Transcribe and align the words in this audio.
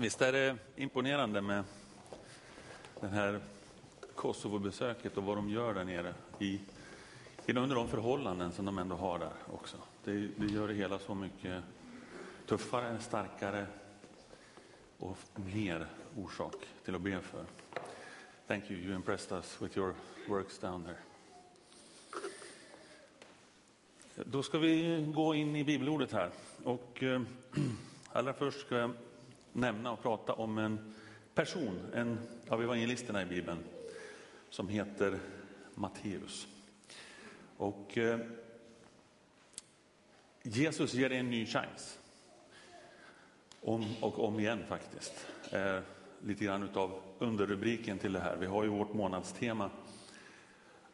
Visst 0.00 0.22
är 0.22 0.32
det 0.32 0.56
imponerande 0.76 1.40
med 1.40 1.64
det 3.00 3.06
här 3.06 3.40
Kosovo-besöket 4.14 5.16
och 5.16 5.24
vad 5.24 5.36
de 5.36 5.50
gör 5.50 5.74
där 5.74 5.84
nere 5.84 6.14
i, 6.38 6.60
under 7.46 7.76
de 7.76 7.88
förhållanden 7.88 8.52
som 8.52 8.64
de 8.64 8.78
ändå 8.78 8.96
har 8.96 9.18
där 9.18 9.32
också. 9.52 9.76
Det, 10.04 10.12
det 10.12 10.46
gör 10.46 10.68
det 10.68 10.74
hela 10.74 10.98
så 10.98 11.14
mycket 11.14 11.64
tuffare, 12.46 12.98
starkare 13.00 13.66
och 14.98 15.18
mer 15.34 15.86
orsak 16.16 16.56
till 16.84 16.94
att 16.94 17.00
be 17.00 17.20
för. 17.20 17.44
Thank 18.46 18.70
you, 18.70 18.80
you 18.80 18.94
impressed 18.94 19.36
us 19.36 19.62
with 19.62 19.78
your 19.78 19.94
works 20.28 20.58
down 20.58 20.84
there. 20.84 20.98
Då 24.24 24.42
ska 24.42 24.58
vi 24.58 25.04
gå 25.14 25.34
in 25.34 25.56
i 25.56 25.64
bibelordet 25.64 26.12
här. 26.12 26.30
Och 26.64 27.02
eh, 27.02 27.22
allra 28.12 28.32
först 28.32 28.60
ska 28.60 28.76
jag 28.76 28.90
nämna 29.52 29.92
och 29.92 30.02
prata 30.02 30.32
om 30.32 30.58
en 30.58 30.94
person, 31.34 31.80
en 31.94 32.18
av 32.48 32.62
evangelisterna 32.62 33.22
i 33.22 33.26
Bibeln, 33.26 33.58
som 34.50 34.68
heter 34.68 35.18
Matteus. 35.74 36.46
Och 37.56 37.98
eh, 37.98 38.20
Jesus 40.42 40.94
ger 40.94 41.08
dig 41.08 41.18
en 41.18 41.30
ny 41.30 41.46
chans. 41.46 41.98
Om 43.62 43.84
och 44.00 44.24
om 44.24 44.40
igen 44.40 44.64
faktiskt. 44.68 45.26
Eh, 45.50 45.78
lite 46.24 46.44
grann 46.44 46.62
utav 46.62 47.02
underrubriken 47.18 47.98
till 47.98 48.12
det 48.12 48.20
här. 48.20 48.36
Vi 48.36 48.46
har 48.46 48.64
ju 48.64 48.68
vårt 48.68 48.92
månadstema 48.92 49.70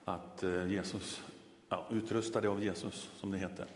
att 0.04 0.43
eh, 0.43 0.66
Jesus, 0.66 1.23
ja, 1.68 1.87
utrustade 1.91 2.48
av 2.48 2.65
Jesus 2.65 3.10
som 3.16 3.30
det 3.30 3.38
heter. 3.38 3.66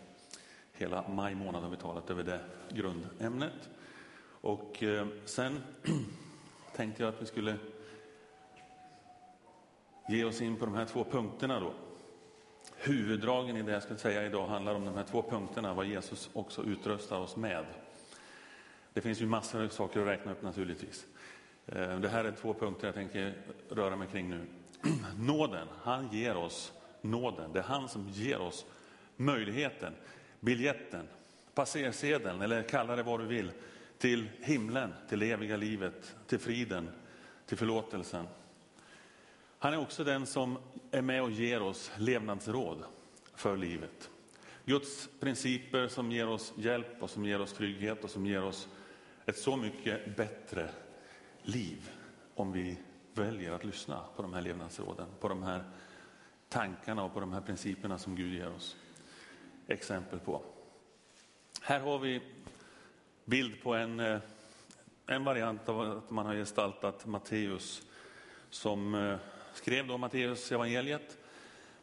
Hela 0.73 1.09
maj 1.09 1.34
månad 1.34 1.62
har 1.62 1.70
vi 1.70 1.77
talat 1.77 2.11
över 2.11 2.23
det 2.23 2.41
grundämnet. 2.73 3.70
Och 4.40 4.82
eh, 4.82 5.06
sen 5.24 5.60
tänkte 6.77 7.02
jag 7.02 7.14
att 7.14 7.22
vi 7.22 7.27
skulle 7.27 7.56
ge 10.08 10.24
oss 10.24 10.41
in 10.41 10.56
på 10.56 10.64
de 10.64 10.74
här 10.74 10.84
två 10.84 11.05
punkterna 11.05 11.60
då. 11.60 11.72
Huvuddragen 12.77 13.56
i 13.56 13.62
det 13.62 13.72
jag 13.72 13.82
ska 13.82 13.97
säga 13.97 14.27
idag 14.27 14.47
handlar 14.47 14.74
om 14.74 14.84
de 14.84 14.94
här 14.94 15.05
två 15.05 15.22
punkterna, 15.22 15.74
vad 15.74 15.86
Jesus 15.86 16.30
också 16.32 16.62
utrustar 16.62 17.19
oss 17.19 17.36
med. 17.36 17.64
Det 18.92 19.00
finns 19.00 19.20
ju 19.20 19.27
massor 19.27 19.64
av 19.64 19.69
saker 19.69 20.00
att 20.00 20.06
räkna 20.06 20.32
upp 20.32 20.42
naturligtvis. 20.42 21.06
Eh, 21.66 22.00
det 22.00 22.08
här 22.08 22.25
är 22.25 22.32
två 22.32 22.54
punkter 22.54 22.86
jag 22.86 22.94
tänker 22.94 23.34
röra 23.70 23.97
mig 23.97 24.08
kring 24.08 24.30
nu. 24.30 24.47
Nåden, 25.19 25.69
han 25.82 26.08
ger 26.12 26.36
oss 26.36 26.72
nåden. 27.00 27.52
Det 27.52 27.58
är 27.58 27.62
han 27.62 27.88
som 27.88 28.08
ger 28.08 28.41
oss 28.41 28.66
möjligheten, 29.16 29.92
biljetten, 30.41 31.08
passersedeln 31.54 32.42
eller 32.42 32.62
kalla 32.62 32.97
det 32.97 33.02
vad 33.02 33.20
du 33.20 33.27
vill, 33.27 33.50
till 34.01 34.29
himlen, 34.41 34.95
till 35.09 35.19
det 35.19 35.31
eviga 35.31 35.56
livet, 35.56 36.17
till 36.27 36.39
friden, 36.39 36.91
till 37.47 37.56
förlåtelsen. 37.56 38.27
Han 39.59 39.73
är 39.73 39.79
också 39.79 40.05
den 40.05 40.27
som 40.27 40.59
är 40.91 41.03
med 41.03 41.23
och 41.23 41.31
ger 41.31 41.62
oss 41.62 41.93
levnadsråd 41.98 42.84
för 43.34 43.56
livet. 43.56 44.11
Guds 44.65 45.09
principer 45.21 45.89
som 45.89 46.12
ger 46.12 46.28
oss 46.28 46.53
hjälp 46.56 47.03
och 47.03 47.11
som 47.11 47.25
ger 47.25 47.41
oss 47.41 47.53
trygghet 47.53 48.05
och 48.05 48.11
som 48.11 48.27
ger 48.27 48.45
oss 48.45 48.69
ett 49.27 49.39
så 49.39 49.56
mycket 49.56 50.17
bättre 50.17 50.71
liv 51.43 51.91
om 52.34 52.53
vi 52.53 52.78
väljer 53.15 53.53
att 53.53 53.65
lyssna 53.65 54.05
på 54.17 54.23
de 54.23 54.34
här 54.34 54.43
levnadsråden, 54.43 55.06
på 55.21 55.28
de 55.28 55.43
här 55.43 55.65
tankarna 56.48 57.05
och 57.05 57.15
på 57.15 57.21
de 57.21 57.33
här 57.33 57.41
principerna 57.41 57.98
som 57.98 58.17
Gud 58.17 58.34
ger 58.34 58.55
oss 58.55 58.77
exempel 59.67 60.19
på. 60.19 60.43
Här 61.62 61.81
har 61.81 61.98
vi 61.98 62.21
bild 63.31 63.62
på 63.62 63.75
en, 63.75 64.00
eh, 64.00 64.19
en 65.06 65.25
variant 65.25 65.69
av 65.69 65.81
att 65.81 66.11
man 66.11 66.27
har 66.27 66.34
gestaltat 66.34 67.06
Matteus 67.06 67.83
som 68.50 68.95
eh, 68.95 69.17
skrev 69.55 69.87
då 69.87 69.99
Matteus 69.99 70.53
evangeliet, 70.53 71.19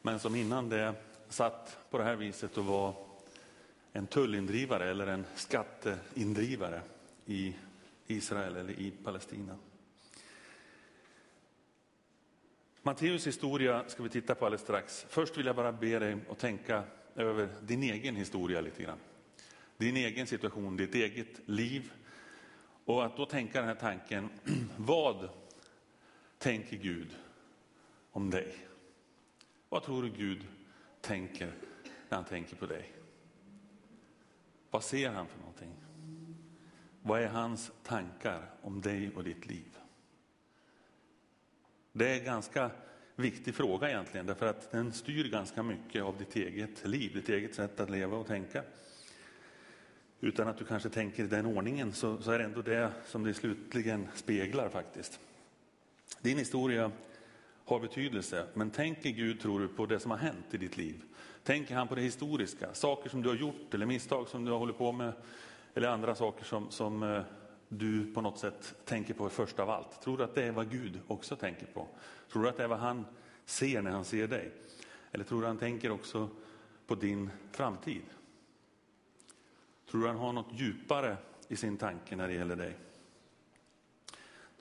men 0.01 0.19
som 0.19 0.35
innan 0.35 0.69
det 0.69 0.93
satt 1.29 1.77
på 1.89 1.97
det 1.97 2.03
här 2.03 2.15
viset 2.15 2.57
och 2.57 2.65
var 2.65 2.93
en 3.93 4.07
tullindrivare 4.07 4.89
eller 4.89 5.07
en 5.07 5.25
skatteindrivare 5.35 6.81
i 7.25 7.55
Israel 8.07 8.55
eller 8.55 8.73
i 8.73 8.91
Palestina. 9.03 9.57
Matteus 12.81 13.27
historia 13.27 13.83
ska 13.87 14.03
vi 14.03 14.09
titta 14.09 14.35
på 14.35 14.45
alldeles 14.45 14.61
strax. 14.61 15.05
Först 15.09 15.37
vill 15.37 15.45
jag 15.45 15.55
bara 15.55 15.71
be 15.71 15.99
dig 15.99 16.17
att 16.29 16.39
tänka 16.39 16.83
över 17.15 17.49
din 17.61 17.83
egen 17.83 18.15
historia 18.15 18.61
lite 18.61 18.83
grann. 18.83 18.99
Din 19.77 19.97
egen 19.97 20.27
situation, 20.27 20.77
ditt 20.77 20.95
eget 20.95 21.41
liv. 21.45 21.91
Och 22.85 23.05
att 23.05 23.17
då 23.17 23.25
tänka 23.25 23.59
den 23.59 23.67
här 23.67 23.75
tanken, 23.75 24.29
vad 24.77 25.29
tänker 26.37 26.77
Gud 26.77 27.15
om 28.11 28.29
dig? 28.29 28.55
Vad 29.69 29.83
tror 29.83 30.03
du 30.03 30.09
Gud 30.09 30.47
tänker 31.01 31.53
när 32.09 32.15
han 32.15 32.25
tänker 32.25 32.55
på 32.55 32.65
dig? 32.65 32.91
Vad 34.69 34.83
ser 34.83 35.09
han 35.09 35.27
för 35.27 35.39
någonting? 35.39 35.71
Vad 37.01 37.21
är 37.21 37.27
hans 37.27 37.71
tankar 37.83 38.51
om 38.61 38.81
dig 38.81 39.11
och 39.15 39.23
ditt 39.23 39.47
liv? 39.47 39.77
Det 41.91 42.09
är 42.09 42.19
en 42.19 42.25
ganska 42.25 42.71
viktig 43.15 43.55
fråga 43.55 43.89
egentligen, 43.89 44.25
därför 44.25 44.45
att 44.45 44.71
den 44.71 44.93
styr 44.93 45.29
ganska 45.29 45.63
mycket 45.63 46.03
av 46.03 46.17
ditt 46.17 46.35
eget 46.35 46.87
liv, 46.87 47.13
ditt 47.13 47.29
eget 47.29 47.55
sätt 47.55 47.79
att 47.79 47.89
leva 47.89 48.17
och 48.17 48.27
tänka. 48.27 48.63
Utan 50.19 50.47
att 50.47 50.57
du 50.57 50.65
kanske 50.65 50.89
tänker 50.89 51.23
i 51.23 51.27
den 51.27 51.45
ordningen 51.45 51.93
så, 51.93 52.21
så 52.21 52.31
är 52.31 52.39
det 52.39 52.45
ändå 52.45 52.61
det 52.61 52.91
som 53.05 53.23
det 53.23 53.33
slutligen 53.33 54.07
speglar 54.15 54.69
faktiskt. 54.69 55.19
Din 56.21 56.37
historia 56.37 56.91
har 57.65 57.79
betydelse, 57.79 58.45
men 58.53 58.69
tänker 58.69 59.09
Gud, 59.09 59.39
tror 59.39 59.59
du, 59.59 59.67
på 59.67 59.85
det 59.85 59.99
som 59.99 60.11
har 60.11 60.17
hänt 60.17 60.45
i 60.51 60.57
ditt 60.57 60.77
liv? 60.77 61.03
Tänker 61.43 61.75
han 61.75 61.87
på 61.87 61.95
det 61.95 62.01
historiska, 62.01 62.73
saker 62.73 63.09
som 63.09 63.21
du 63.21 63.29
har 63.29 63.35
gjort 63.35 63.73
eller 63.73 63.85
misstag 63.85 64.27
som 64.27 64.45
du 64.45 64.51
har 64.51 64.59
hållit 64.59 64.77
på 64.77 64.91
med 64.91 65.13
eller 65.73 65.87
andra 65.87 66.15
saker 66.15 66.45
som, 66.45 66.71
som 66.71 67.03
eh, 67.03 67.21
du 67.69 68.13
på 68.13 68.21
något 68.21 68.39
sätt 68.39 68.75
tänker 68.85 69.13
på 69.13 69.29
först 69.29 69.59
av 69.59 69.69
allt? 69.69 70.01
Tror 70.01 70.17
du 70.17 70.23
att 70.23 70.35
det 70.35 70.43
är 70.43 70.51
vad 70.51 70.71
Gud 70.71 70.99
också 71.07 71.35
tänker 71.35 71.65
på? 71.65 71.87
Tror 72.31 72.43
du 72.43 72.49
att 72.49 72.57
det 72.57 72.63
är 72.63 72.67
vad 72.67 72.79
han 72.79 73.05
ser 73.45 73.81
när 73.81 73.91
han 73.91 74.05
ser 74.05 74.27
dig? 74.27 74.51
Eller 75.11 75.23
tror 75.23 75.41
du 75.41 75.47
han 75.47 75.57
tänker 75.57 75.91
också 75.91 76.29
på 76.87 76.95
din 76.95 77.29
framtid? 77.51 78.03
Tror 79.89 80.01
du 80.01 80.07
han 80.07 80.17
har 80.17 80.33
något 80.33 80.53
djupare 80.53 81.17
i 81.47 81.55
sin 81.55 81.77
tanke 81.77 82.15
när 82.15 82.27
det 82.27 82.33
gäller 82.33 82.55
dig? 82.55 82.77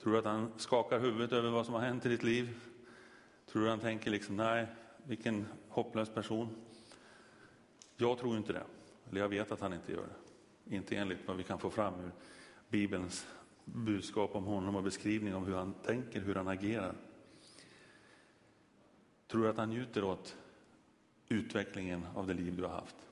Tror 0.01 0.13
du 0.13 0.19
att 0.19 0.25
han 0.25 0.51
skakar 0.57 0.99
huvudet 0.99 1.31
över 1.31 1.49
vad 1.49 1.65
som 1.65 1.73
har 1.73 1.81
hänt 1.81 2.05
i 2.05 2.09
ditt 2.09 2.23
liv? 2.23 2.59
Tror 3.45 3.63
du 3.63 3.69
han 3.69 3.79
tänker 3.79 4.11
liksom, 4.11 4.35
nej, 4.35 4.67
vilken 5.03 5.47
hopplös 5.69 6.09
person? 6.09 6.49
Jag 7.95 8.17
tror 8.17 8.37
inte 8.37 8.53
det. 8.53 8.63
Eller 9.09 9.21
jag 9.21 9.29
vet 9.29 9.51
att 9.51 9.61
han 9.61 9.73
inte 9.73 9.91
gör 9.91 10.07
det. 10.07 10.75
Inte 10.75 10.95
enligt 10.95 11.27
vad 11.27 11.37
vi 11.37 11.43
kan 11.43 11.59
få 11.59 11.69
fram 11.69 11.99
ur 11.99 12.11
Bibelns 12.69 13.27
budskap 13.65 14.35
om 14.35 14.45
honom 14.45 14.75
och 14.75 14.83
beskrivning 14.83 15.35
om 15.35 15.45
hur 15.45 15.55
han 15.55 15.73
tänker, 15.73 16.21
hur 16.21 16.35
han 16.35 16.47
agerar. 16.47 16.95
Tror 19.27 19.43
du 19.43 19.49
att 19.49 19.57
han 19.57 19.69
njuter 19.69 20.03
åt 20.03 20.37
utvecklingen 21.29 22.05
av 22.15 22.27
det 22.27 22.33
liv 22.33 22.55
du 22.55 22.63
har 22.63 22.69
haft? 22.69 23.06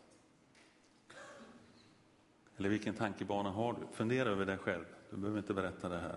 Eller 2.57 2.69
vilken 2.69 2.93
tankebana 2.93 3.49
har 3.49 3.73
du? 3.73 3.79
Fundera 3.95 4.29
över 4.29 4.45
det 4.45 4.57
själv. 4.57 4.85
Du 5.09 5.17
behöver 5.17 5.39
inte 5.39 5.53
berätta 5.53 5.89
det 5.89 5.99
här. 5.99 6.16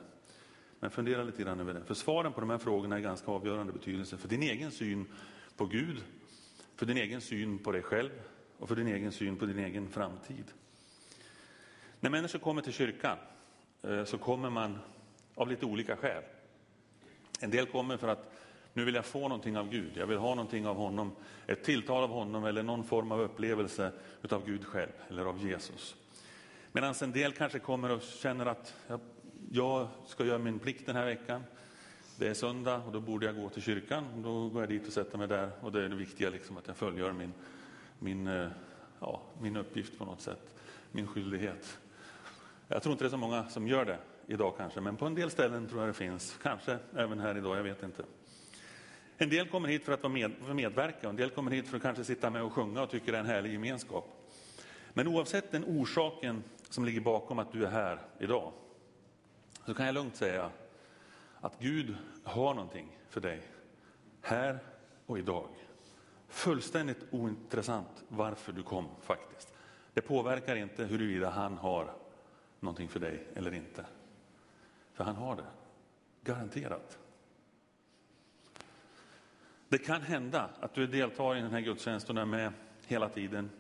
Men 0.80 0.90
fundera 0.90 1.22
lite 1.22 1.42
grann 1.42 1.60
över 1.60 1.74
det. 1.74 1.84
För 1.84 1.94
svaren 1.94 2.32
på 2.32 2.40
de 2.40 2.50
här 2.50 2.58
frågorna 2.58 2.96
är 2.96 3.00
ganska 3.00 3.30
avgörande 3.30 3.72
betydelse 3.72 4.16
för 4.16 4.28
din 4.28 4.42
egen 4.42 4.70
syn 4.70 5.06
på 5.56 5.66
Gud, 5.66 6.04
för 6.76 6.86
din 6.86 6.96
egen 6.96 7.20
syn 7.20 7.58
på 7.58 7.72
dig 7.72 7.82
själv 7.82 8.10
och 8.58 8.68
för 8.68 8.76
din 8.76 8.86
egen 8.86 9.12
syn 9.12 9.36
på 9.36 9.46
din 9.46 9.58
egen 9.58 9.88
framtid. 9.88 10.44
När 12.00 12.10
människor 12.10 12.38
kommer 12.38 12.62
till 12.62 12.72
kyrkan 12.72 13.18
eh, 13.82 14.04
så 14.04 14.18
kommer 14.18 14.50
man 14.50 14.78
av 15.34 15.48
lite 15.48 15.66
olika 15.66 15.96
skäl. 15.96 16.22
En 17.40 17.50
del 17.50 17.66
kommer 17.66 17.96
för 17.96 18.08
att 18.08 18.34
nu 18.72 18.84
vill 18.84 18.94
jag 18.94 19.06
få 19.06 19.20
någonting 19.20 19.58
av 19.58 19.70
Gud, 19.70 19.92
jag 19.94 20.06
vill 20.06 20.18
ha 20.18 20.34
någonting 20.34 20.66
av 20.66 20.76
honom, 20.76 21.12
ett 21.46 21.64
tilltal 21.64 22.02
av 22.02 22.10
honom 22.10 22.44
eller 22.44 22.62
någon 22.62 22.84
form 22.84 23.12
av 23.12 23.20
upplevelse 23.20 23.92
av 24.30 24.46
Gud 24.46 24.64
själv 24.64 24.92
eller 25.08 25.24
av 25.24 25.46
Jesus. 25.46 25.96
Medan 26.78 26.94
en 27.02 27.12
del 27.12 27.32
kanske 27.32 27.58
kommer 27.58 27.90
och 27.90 28.02
känner 28.02 28.46
att 28.46 28.74
jag 29.50 29.88
ska 30.06 30.24
göra 30.24 30.38
min 30.38 30.58
plikt 30.58 30.86
den 30.86 30.96
här 30.96 31.04
veckan. 31.04 31.44
Det 32.18 32.28
är 32.28 32.34
söndag 32.34 32.82
och 32.86 32.92
då 32.92 33.00
borde 33.00 33.26
jag 33.26 33.36
gå 33.36 33.48
till 33.48 33.62
kyrkan. 33.62 34.04
Då 34.22 34.48
går 34.48 34.62
jag 34.62 34.68
dit 34.68 34.86
och 34.86 34.92
sätter 34.92 35.18
mig 35.18 35.28
där 35.28 35.50
och 35.60 35.72
det 35.72 35.84
är 35.84 35.88
det 35.88 35.96
viktiga 35.96 36.30
liksom 36.30 36.56
att 36.56 36.66
jag 36.66 36.76
fullgör 36.76 37.12
min, 37.12 37.32
min, 37.98 38.26
eh, 38.26 38.48
ja, 39.00 39.22
min 39.40 39.56
uppgift 39.56 39.98
på 39.98 40.04
något 40.04 40.20
sätt, 40.20 40.54
min 40.92 41.06
skyldighet. 41.06 41.78
Jag 42.68 42.82
tror 42.82 42.92
inte 42.92 43.04
det 43.04 43.08
är 43.08 43.10
så 43.10 43.16
många 43.16 43.48
som 43.48 43.68
gör 43.68 43.84
det 43.84 43.98
idag 44.26 44.54
kanske, 44.56 44.80
men 44.80 44.96
på 44.96 45.06
en 45.06 45.14
del 45.14 45.30
ställen 45.30 45.68
tror 45.68 45.80
jag 45.80 45.88
det 45.88 45.94
finns. 45.94 46.38
Kanske 46.42 46.78
även 46.96 47.20
här 47.20 47.38
idag, 47.38 47.58
jag 47.58 47.62
vet 47.62 47.82
inte. 47.82 48.04
En 49.16 49.28
del 49.28 49.48
kommer 49.48 49.68
hit 49.68 49.84
för 49.84 49.92
att 49.92 50.02
vara 50.02 50.12
med, 50.12 50.32
för 50.46 50.54
medverka 50.54 50.98
och 50.98 51.10
en 51.10 51.16
del 51.16 51.30
kommer 51.30 51.50
hit 51.50 51.68
för 51.68 51.76
att 51.76 51.82
kanske 51.82 52.04
sitta 52.04 52.30
med 52.30 52.42
och 52.42 52.52
sjunga 52.52 52.82
och 52.82 52.90
tycker 52.90 53.12
det 53.12 53.18
är 53.18 53.22
en 53.22 53.28
härlig 53.30 53.52
gemenskap. 53.52 54.14
Men 54.92 55.08
oavsett 55.08 55.52
den 55.52 55.64
orsaken 55.64 56.42
som 56.68 56.84
ligger 56.84 57.00
bakom 57.00 57.38
att 57.38 57.52
du 57.52 57.64
är 57.64 57.70
här 57.70 58.02
idag, 58.18 58.52
så 59.66 59.74
kan 59.74 59.86
jag 59.86 59.94
lugnt 59.94 60.16
säga 60.16 60.50
att 61.40 61.58
Gud 61.58 61.96
har 62.24 62.54
någonting 62.54 62.98
för 63.08 63.20
dig 63.20 63.42
här 64.22 64.58
och 65.06 65.18
idag. 65.18 65.48
Fullständigt 66.28 67.04
ointressant 67.10 68.04
varför 68.08 68.52
du 68.52 68.62
kom 68.62 68.88
faktiskt. 69.00 69.54
Det 69.94 70.00
påverkar 70.00 70.56
inte 70.56 70.84
huruvida 70.84 71.30
han 71.30 71.58
har 71.58 71.96
någonting 72.60 72.88
för 72.88 73.00
dig 73.00 73.26
eller 73.34 73.54
inte. 73.54 73.86
För 74.92 75.04
han 75.04 75.16
har 75.16 75.36
det, 75.36 75.44
garanterat. 76.22 76.98
Det 79.68 79.78
kan 79.78 80.02
hända 80.02 80.50
att 80.60 80.74
du 80.74 80.86
deltar 80.86 81.36
i 81.36 81.40
den 81.40 81.50
här 81.50 81.60
gudstjänsten 81.60 82.16
och 82.16 82.22
är 82.22 82.26
med 82.26 82.52
hela 82.86 83.08
tiden 83.08 83.50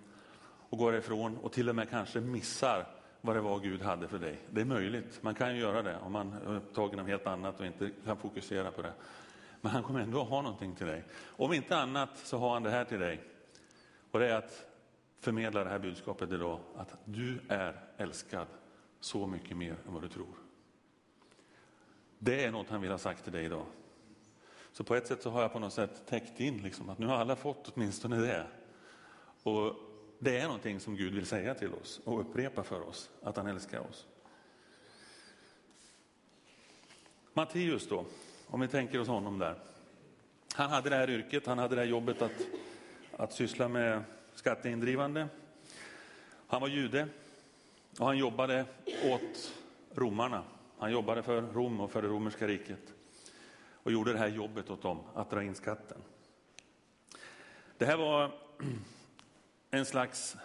och 0.70 0.78
går 0.78 0.96
ifrån 0.96 1.36
och 1.36 1.52
till 1.52 1.68
och 1.68 1.76
med 1.76 1.90
kanske 1.90 2.20
missar 2.20 2.86
vad 3.20 3.36
det 3.36 3.40
var 3.40 3.60
Gud 3.60 3.82
hade 3.82 4.08
för 4.08 4.18
dig. 4.18 4.38
Det 4.50 4.60
är 4.60 4.64
möjligt, 4.64 5.22
man 5.22 5.34
kan 5.34 5.54
ju 5.54 5.60
göra 5.60 5.82
det 5.82 5.98
om 5.98 6.12
man 6.12 6.32
är 6.32 6.56
upptagen 6.56 6.98
av 6.98 7.06
helt 7.06 7.26
annat 7.26 7.60
och 7.60 7.66
inte 7.66 7.90
kan 8.04 8.16
fokusera 8.16 8.70
på 8.70 8.82
det. 8.82 8.92
Men 9.60 9.72
han 9.72 9.82
kommer 9.82 10.00
ändå 10.00 10.22
att 10.22 10.28
ha 10.28 10.42
någonting 10.42 10.74
till 10.74 10.86
dig. 10.86 11.04
Om 11.26 11.52
inte 11.52 11.76
annat 11.76 12.18
så 12.18 12.38
har 12.38 12.52
han 12.52 12.62
det 12.62 12.70
här 12.70 12.84
till 12.84 13.00
dig. 13.00 13.20
Och 14.10 14.18
det 14.18 14.28
är 14.28 14.36
att 14.36 14.66
förmedla 15.20 15.64
det 15.64 15.70
här 15.70 15.78
budskapet 15.78 16.32
idag, 16.32 16.60
att 16.76 16.96
du 17.04 17.40
är 17.48 17.80
älskad 17.96 18.46
så 19.00 19.26
mycket 19.26 19.56
mer 19.56 19.76
än 19.86 19.92
vad 19.92 20.02
du 20.02 20.08
tror. 20.08 20.34
Det 22.18 22.44
är 22.44 22.50
något 22.50 22.70
han 22.70 22.80
vill 22.80 22.90
ha 22.90 22.98
sagt 22.98 23.24
till 23.24 23.32
dig 23.32 23.44
idag. 23.44 23.66
Så 24.72 24.84
på 24.84 24.94
ett 24.94 25.06
sätt 25.06 25.22
så 25.22 25.30
har 25.30 25.42
jag 25.42 25.52
på 25.52 25.58
något 25.58 25.72
sätt 25.72 26.06
täckt 26.06 26.40
in 26.40 26.58
liksom, 26.58 26.88
att 26.88 26.98
nu 26.98 27.06
har 27.06 27.16
alla 27.16 27.36
fått 27.36 27.72
åtminstone 27.74 28.16
det. 28.16 28.46
Och 29.42 29.76
det 30.18 30.38
är 30.38 30.44
någonting 30.44 30.80
som 30.80 30.96
Gud 30.96 31.14
vill 31.14 31.26
säga 31.26 31.54
till 31.54 31.74
oss 31.74 32.00
och 32.04 32.20
upprepa 32.20 32.62
för 32.62 32.88
oss, 32.88 33.10
att 33.22 33.36
han 33.36 33.46
älskar 33.46 33.80
oss. 33.80 34.06
Matteus 37.32 37.88
då, 37.88 38.04
om 38.46 38.60
vi 38.60 38.68
tänker 38.68 39.00
oss 39.00 39.08
honom 39.08 39.38
där. 39.38 39.54
Han 40.54 40.70
hade 40.70 40.90
det 40.90 40.96
här 40.96 41.10
yrket, 41.10 41.46
han 41.46 41.58
hade 41.58 41.74
det 41.74 41.80
här 41.80 41.88
jobbet 41.88 42.22
att, 42.22 42.46
att 43.16 43.32
syssla 43.32 43.68
med 43.68 44.02
skatteindrivande. 44.34 45.28
Han 46.46 46.60
var 46.60 46.68
jude 46.68 47.08
och 47.98 48.06
han 48.06 48.18
jobbade 48.18 48.64
åt 49.04 49.52
romarna. 49.94 50.42
Han 50.78 50.92
jobbade 50.92 51.22
för 51.22 51.42
Rom 51.42 51.80
och 51.80 51.90
för 51.90 52.02
det 52.02 52.08
romerska 52.08 52.46
riket 52.46 52.94
och 53.72 53.92
gjorde 53.92 54.12
det 54.12 54.18
här 54.18 54.28
jobbet 54.28 54.70
åt 54.70 54.82
dem, 54.82 54.98
att 55.14 55.30
dra 55.30 55.42
in 55.42 55.54
skatten. 55.54 55.98
Det 57.78 57.86
här 57.86 57.96
var 57.96 58.32
en 59.70 59.84
slags 59.84 60.36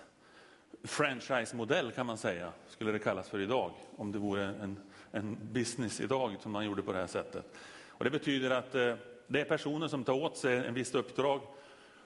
franchise-modell 0.83 1.91
kan 1.91 2.05
man 2.05 2.17
säga, 2.17 2.51
skulle 2.67 2.91
det 2.91 2.99
kallas 2.99 3.29
för 3.29 3.39
idag, 3.39 3.71
om 3.95 4.11
det 4.11 4.19
vore 4.19 4.43
en, 4.43 4.79
en 5.11 5.37
business 5.51 6.01
idag 6.01 6.35
som 6.39 6.51
man 6.51 6.65
gjorde 6.65 6.81
på 6.81 6.91
det 6.91 6.99
här 6.99 7.07
sättet. 7.07 7.45
Och 7.87 8.03
det 8.03 8.09
betyder 8.09 8.49
att 8.49 8.75
eh, 8.75 8.95
det 9.27 9.41
är 9.41 9.45
personer 9.45 9.87
som 9.87 10.03
tar 10.03 10.13
åt 10.13 10.37
sig 10.37 10.57
en 10.57 10.73
visst 10.73 10.95
uppdrag. 10.95 11.41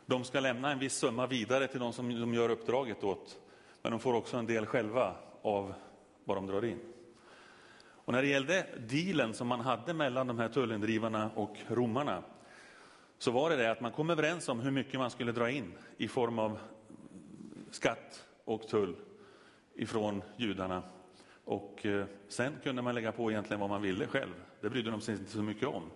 De 0.05 0.23
ska 0.23 0.39
lämna 0.39 0.71
en 0.71 0.79
viss 0.79 0.97
summa 0.97 1.27
vidare 1.27 1.67
till 1.67 1.79
de 1.79 1.93
som 1.93 2.19
de 2.19 2.33
gör 2.33 2.49
uppdraget 2.49 3.03
åt, 3.03 3.37
men 3.81 3.91
de 3.91 3.99
får 3.99 4.13
också 4.13 4.37
en 4.37 4.45
del 4.45 4.65
själva 4.65 5.15
av 5.41 5.73
vad 6.25 6.37
de 6.37 6.47
drar 6.47 6.65
in. 6.65 6.79
Och 7.89 8.13
när 8.13 8.21
det 8.21 8.27
gällde 8.27 8.65
dealen 8.77 9.33
som 9.33 9.47
man 9.47 9.59
hade 9.59 9.93
mellan 9.93 10.27
de 10.27 10.39
här 10.39 10.49
tullindrivarna 10.49 11.31
och 11.35 11.55
romarna, 11.67 12.23
så 13.17 13.31
var 13.31 13.49
det 13.49 13.55
det 13.55 13.71
att 13.71 13.81
man 13.81 13.91
kom 13.91 14.09
överens 14.09 14.49
om 14.49 14.59
hur 14.59 14.71
mycket 14.71 14.99
man 14.99 15.11
skulle 15.11 15.31
dra 15.31 15.49
in 15.49 15.73
i 15.97 16.07
form 16.07 16.39
av 16.39 16.59
skatt 17.77 18.25
och 18.45 18.67
tull 18.67 18.95
ifrån 19.75 20.23
judarna. 20.37 20.83
Och 21.43 21.85
eh, 21.85 22.05
sen 22.27 22.53
kunde 22.63 22.81
man 22.81 22.95
lägga 22.95 23.11
på 23.11 23.31
egentligen 23.31 23.59
vad 23.59 23.69
man 23.69 23.81
ville 23.81 24.07
själv. 24.07 24.33
Det 24.61 24.69
brydde 24.69 24.91
de 24.91 25.01
sig 25.01 25.15
inte 25.15 25.31
så 25.31 25.41
mycket 25.41 25.67
om. 25.67 25.91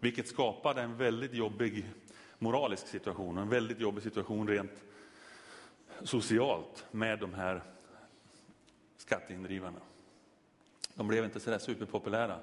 Vilket 0.00 0.28
skapade 0.28 0.82
en 0.82 0.96
väldigt 0.96 1.34
jobbig 1.34 1.90
moralisk 2.38 2.86
situation 2.86 3.36
och 3.36 3.42
en 3.42 3.48
väldigt 3.48 3.80
jobbig 3.80 4.02
situation 4.02 4.48
rent 4.48 4.84
socialt 6.02 6.86
med 6.90 7.18
de 7.18 7.34
här 7.34 7.62
skatteindrivarna. 8.96 9.80
De 10.94 11.08
blev 11.08 11.24
inte 11.24 11.40
så 11.40 11.50
där 11.50 11.58
superpopulära. 11.58 12.38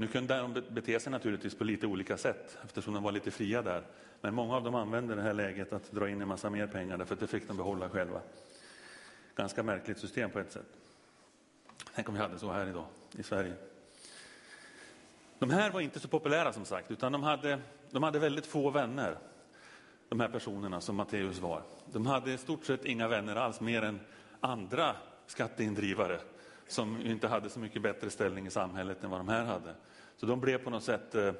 Nu 0.00 0.06
kunde 0.06 0.36
de 0.36 0.62
bete 0.68 1.00
sig 1.00 1.12
naturligtvis 1.12 1.54
på 1.54 1.64
lite 1.64 1.86
olika 1.86 2.16
sätt 2.16 2.58
eftersom 2.64 2.94
de 2.94 3.02
var 3.02 3.12
lite 3.12 3.30
fria 3.30 3.62
där. 3.62 3.82
Men 4.20 4.34
många 4.34 4.56
av 4.56 4.64
dem 4.64 4.74
använde 4.74 5.14
det 5.14 5.22
här 5.22 5.34
läget 5.34 5.72
att 5.72 5.92
dra 5.92 6.08
in 6.08 6.22
en 6.22 6.28
massa 6.28 6.50
mer 6.50 6.66
pengar 6.66 6.96
därför 6.96 7.14
att 7.14 7.20
det 7.20 7.26
fick 7.26 7.48
de 7.48 7.56
behålla 7.56 7.88
själva. 7.88 8.20
Ganska 9.36 9.62
märkligt 9.62 9.98
system 9.98 10.30
på 10.30 10.38
ett 10.38 10.52
sätt. 10.52 10.66
Tänk 11.94 12.08
om 12.08 12.14
vi 12.14 12.20
hade 12.20 12.38
så 12.38 12.52
här 12.52 12.66
idag 12.66 12.84
i 13.12 13.22
Sverige. 13.22 13.54
De 15.38 15.50
här 15.50 15.70
var 15.70 15.80
inte 15.80 16.00
så 16.00 16.08
populära 16.08 16.52
som 16.52 16.64
sagt, 16.64 16.90
utan 16.90 17.12
de 17.12 17.22
hade, 17.22 17.60
de 17.90 18.02
hade 18.02 18.18
väldigt 18.18 18.46
få 18.46 18.70
vänner. 18.70 19.18
De 20.08 20.20
här 20.20 20.28
personerna 20.28 20.80
som 20.80 20.96
Matteus 20.96 21.38
var. 21.38 21.62
De 21.92 22.06
hade 22.06 22.32
i 22.32 22.38
stort 22.38 22.64
sett 22.64 22.84
inga 22.84 23.08
vänner 23.08 23.36
alls, 23.36 23.60
mer 23.60 23.82
än 23.82 24.00
andra 24.40 24.96
skatteindrivare 25.26 26.20
som 26.68 27.06
inte 27.06 27.28
hade 27.28 27.50
så 27.50 27.60
mycket 27.60 27.82
bättre 27.82 28.10
ställning 28.10 28.46
i 28.46 28.50
samhället 28.50 29.04
än 29.04 29.10
vad 29.10 29.20
de 29.20 29.28
här 29.28 29.44
hade. 29.44 29.74
Så 30.16 30.26
de 30.26 30.40
blev 30.40 30.58
på 30.58 30.70
något 30.70 30.82
sätt 30.82 31.14
eh, 31.14 31.32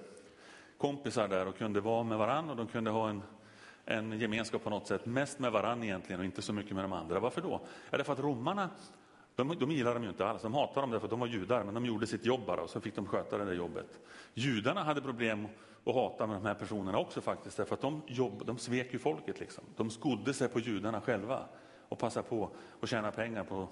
kompisar 0.79 1.29
där 1.29 1.47
och 1.47 1.59
kunde 1.59 1.81
vara 1.81 2.03
med 2.03 2.19
varandra 2.19 2.51
och 2.51 2.57
de 2.57 2.67
kunde 2.67 2.91
ha 2.91 3.11
en, 3.11 3.23
en 3.85 4.21
gemenskap 4.21 4.65
på 4.65 4.71
något 4.71 4.87
sätt, 4.87 5.07
mest 5.07 5.39
med 5.39 5.53
varandra 5.53 5.87
egentligen 5.87 6.21
och 6.21 6.25
inte 6.25 6.43
så 6.43 6.53
mycket 6.53 6.75
med 6.75 6.85
de 6.85 6.93
andra. 6.93 7.21
Varför 7.21 7.41
då? 7.41 7.61
Ja, 7.91 7.97
därför 7.97 8.13
att 8.13 8.19
romarna, 8.19 8.71
de, 9.37 9.59
de 9.59 9.71
gillade 9.71 9.95
dem 9.95 10.03
ju 10.03 10.09
inte 10.09 10.27
alls, 10.27 10.43
de 10.43 10.55
hatade 10.55 10.81
dem 10.81 10.91
därför 10.91 11.07
att 11.07 11.11
de 11.11 11.21
var 11.21 11.27
judar, 11.27 11.65
men 11.65 11.75
de 11.75 11.87
gjorde 11.87 12.07
sitt 12.07 12.27
jobb 12.27 12.41
bara 12.47 12.61
och 12.61 12.71
så 12.71 12.81
fick 12.81 12.97
de 12.97 13.07
sköta 13.07 13.39
det 13.39 13.45
där 13.45 13.53
jobbet. 13.53 13.99
Judarna 14.35 14.83
hade 14.83 15.01
problem 15.01 15.49
att 15.85 15.95
hata 15.95 16.27
med 16.27 16.37
de 16.37 16.47
här 16.47 16.55
personerna 16.55 16.99
också 16.99 17.21
faktiskt, 17.21 17.57
därför 17.57 17.75
att 17.75 17.81
de, 17.81 18.03
jobb, 18.07 18.43
de 18.47 18.59
svek 18.59 18.93
ju 18.93 18.99
folket 18.99 19.41
liksom. 19.41 19.65
De 19.77 19.91
skodde 19.91 20.35
sig 20.35 20.49
på 20.49 20.59
judarna 20.59 21.01
själva 21.01 21.43
och 21.89 21.99
passade 21.99 22.29
på 22.29 22.51
att 22.81 22.89
tjäna 22.89 23.11
pengar 23.11 23.45
på, 23.45 23.69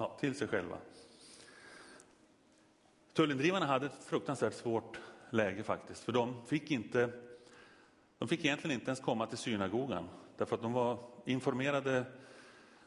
ja, 0.00 0.16
till 0.20 0.34
sig 0.34 0.48
själva. 0.48 0.76
Tullindrivarna 3.12 3.66
hade 3.66 3.86
ett 3.86 4.04
fruktansvärt 4.04 4.54
svårt 4.54 5.00
läge 5.30 5.62
faktiskt, 5.62 6.04
för 6.04 6.12
de 6.12 6.46
fick 6.46 6.70
inte 6.70 7.10
de 8.18 8.28
fick 8.28 8.44
egentligen 8.44 8.74
inte 8.74 8.86
ens 8.86 9.00
komma 9.00 9.26
till 9.26 9.38
synagogan 9.38 10.08
därför 10.36 10.56
att 10.56 10.62
de 10.62 10.72
var 10.72 10.98
informerade 11.24 12.04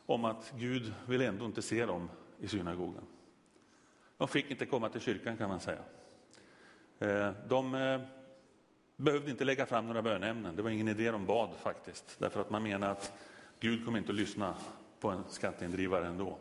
om 0.05 0.25
att 0.25 0.53
Gud 0.57 0.93
vill 1.07 1.21
ändå 1.21 1.45
inte 1.45 1.61
se 1.61 1.85
dem 1.85 2.09
i 2.39 2.47
synagogan. 2.47 3.03
De 4.17 4.27
fick 4.27 4.51
inte 4.51 4.65
komma 4.65 4.89
till 4.89 5.01
kyrkan 5.01 5.37
kan 5.37 5.49
man 5.49 5.59
säga. 5.59 5.81
Eh, 6.99 7.31
de 7.47 7.75
eh, 7.75 8.01
behövde 8.95 9.31
inte 9.31 9.45
lägga 9.45 9.65
fram 9.65 9.87
några 9.87 10.01
bönämnen, 10.01 10.55
det 10.55 10.61
var 10.61 10.69
ingen 10.69 10.87
idé 10.87 11.11
de 11.11 11.25
bad 11.25 11.49
faktiskt, 11.61 12.19
därför 12.19 12.41
att 12.41 12.49
man 12.49 12.63
menar 12.63 12.89
att 12.89 13.13
Gud 13.59 13.85
kommer 13.85 13.97
inte 13.97 14.11
att 14.11 14.17
lyssna 14.17 14.55
på 14.99 15.09
en 15.09 15.23
skatteindrivare 15.29 16.07
ändå. 16.07 16.37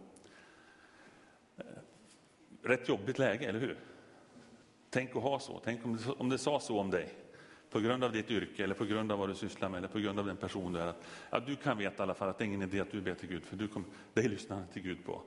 Rätt 2.63 2.89
jobbigt 2.89 3.19
läge, 3.19 3.47
eller 3.47 3.61
hur? 3.61 3.77
Tänk 4.91 5.17
att 5.17 5.23
ha 5.23 5.39
så. 5.39 5.61
Tänk 5.65 5.85
om 5.85 5.97
det, 5.97 6.13
om 6.13 6.29
det 6.29 6.39
sa 6.39 6.61
så 6.61 6.81
om 6.81 6.91
dig 6.91 7.09
på 7.71 7.81
grund 7.81 8.05
av 8.05 8.13
ditt 8.13 8.31
yrke 8.31 8.65
eller 8.65 8.75
på 8.75 8.85
grund 8.85 9.13
av 9.13 9.19
vad 9.19 9.29
du 9.29 9.35
sysslar 9.35 9.69
med 9.69 9.79
eller 9.79 9.89
på 9.89 9.99
grund 9.99 10.19
av 10.19 10.27
den 10.27 10.37
person 10.37 10.73
du 10.73 10.81
är. 10.81 10.87
Att, 10.87 11.03
ja, 11.31 11.41
du 11.41 11.57
kan 11.57 11.79
veta 11.79 11.97
i 11.97 12.03
alla 12.03 12.15
fall 12.15 12.29
att 12.29 12.39
det 12.39 12.45
är 12.45 12.47
ingen 12.47 12.63
idé 12.63 12.81
att 12.81 12.91
du 12.91 13.01
ber 13.01 13.15
till 13.15 13.29
Gud 13.29 13.45
för 13.45 13.57
du 13.57 13.69
kom, 13.69 13.85
dig 14.15 14.29
lyssnar 14.29 14.57
han 14.57 14.67
till 14.67 14.83
Gud 14.83 15.05
på. 15.05 15.23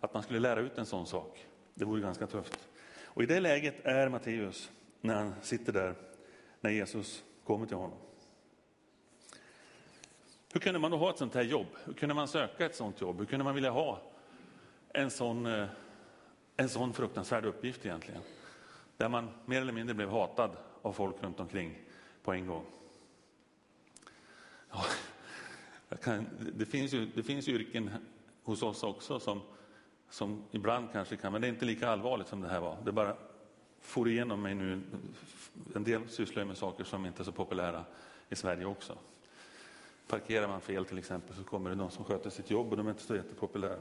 Att 0.00 0.14
man 0.14 0.22
skulle 0.22 0.40
lära 0.40 0.60
ut 0.60 0.78
en 0.78 0.86
sån 0.86 1.06
sak, 1.06 1.46
det 1.74 1.84
vore 1.84 2.00
ganska 2.00 2.26
tufft. 2.26 2.68
Och 3.04 3.22
i 3.22 3.26
det 3.26 3.40
läget 3.40 3.86
är 3.86 4.08
Matteus 4.08 4.70
när 5.00 5.14
han 5.14 5.34
sitter 5.42 5.72
där, 5.72 5.94
när 6.60 6.70
Jesus 6.70 7.24
kommer 7.44 7.66
till 7.66 7.76
honom. 7.76 7.98
Hur 10.52 10.60
kunde 10.60 10.78
man 10.78 10.90
då 10.90 10.96
ha 10.96 11.10
ett 11.10 11.18
sånt 11.18 11.34
här 11.34 11.42
jobb? 11.42 11.66
Hur 11.84 11.92
kunde 11.92 12.14
man 12.14 12.28
söka 12.28 12.66
ett 12.66 12.74
sånt 12.74 13.00
jobb? 13.00 13.18
Hur 13.18 13.26
kunde 13.26 13.44
man 13.44 13.54
vilja 13.54 13.70
ha 13.70 14.02
en 14.88 15.10
sån, 15.10 15.46
eh, 15.46 15.66
en 16.56 16.68
sån 16.68 16.92
fruktansvärd 16.92 17.44
uppgift 17.44 17.86
egentligen? 17.86 18.22
Där 18.96 19.08
man 19.08 19.28
mer 19.44 19.60
eller 19.60 19.72
mindre 19.72 19.94
blev 19.94 20.10
hatad 20.10 20.50
av 20.82 20.92
folk 20.92 21.22
runt 21.22 21.40
omkring 21.40 21.78
på 22.22 22.32
en 22.32 22.46
gång. 22.46 22.64
Ja, 24.70 24.84
kan, 26.02 26.26
det, 26.54 26.66
finns 26.66 26.92
ju, 26.92 27.06
det 27.14 27.22
finns 27.22 27.48
yrken 27.48 27.90
hos 28.42 28.62
oss 28.62 28.82
också 28.82 29.20
som, 29.20 29.40
som 30.10 30.42
ibland 30.50 30.92
kanske 30.92 31.16
kan, 31.16 31.32
men 31.32 31.40
det 31.40 31.46
är 31.46 31.52
inte 31.52 31.64
lika 31.64 31.88
allvarligt 31.88 32.28
som 32.28 32.40
det 32.40 32.48
här 32.48 32.60
var. 32.60 32.76
Det 32.84 32.92
bara 32.92 33.16
for 33.80 34.08
igenom 34.08 34.42
mig 34.42 34.54
nu. 34.54 34.80
En 35.74 35.84
del 35.84 36.08
sysslar 36.08 36.44
med 36.44 36.56
saker 36.56 36.84
som 36.84 37.06
inte 37.06 37.22
är 37.22 37.24
så 37.24 37.32
populära 37.32 37.84
i 38.28 38.36
Sverige 38.36 38.64
också. 38.64 38.98
Parkerar 40.06 40.48
man 40.48 40.60
fel 40.60 40.84
till 40.84 40.98
exempel 40.98 41.36
så 41.36 41.44
kommer 41.44 41.70
det 41.70 41.76
någon 41.76 41.90
som 41.90 42.04
sköter 42.04 42.30
sitt 42.30 42.50
jobb 42.50 42.70
och 42.70 42.76
de 42.76 42.86
är 42.86 42.90
inte 42.90 43.02
så 43.02 43.16
jättepopulära. 43.16 43.78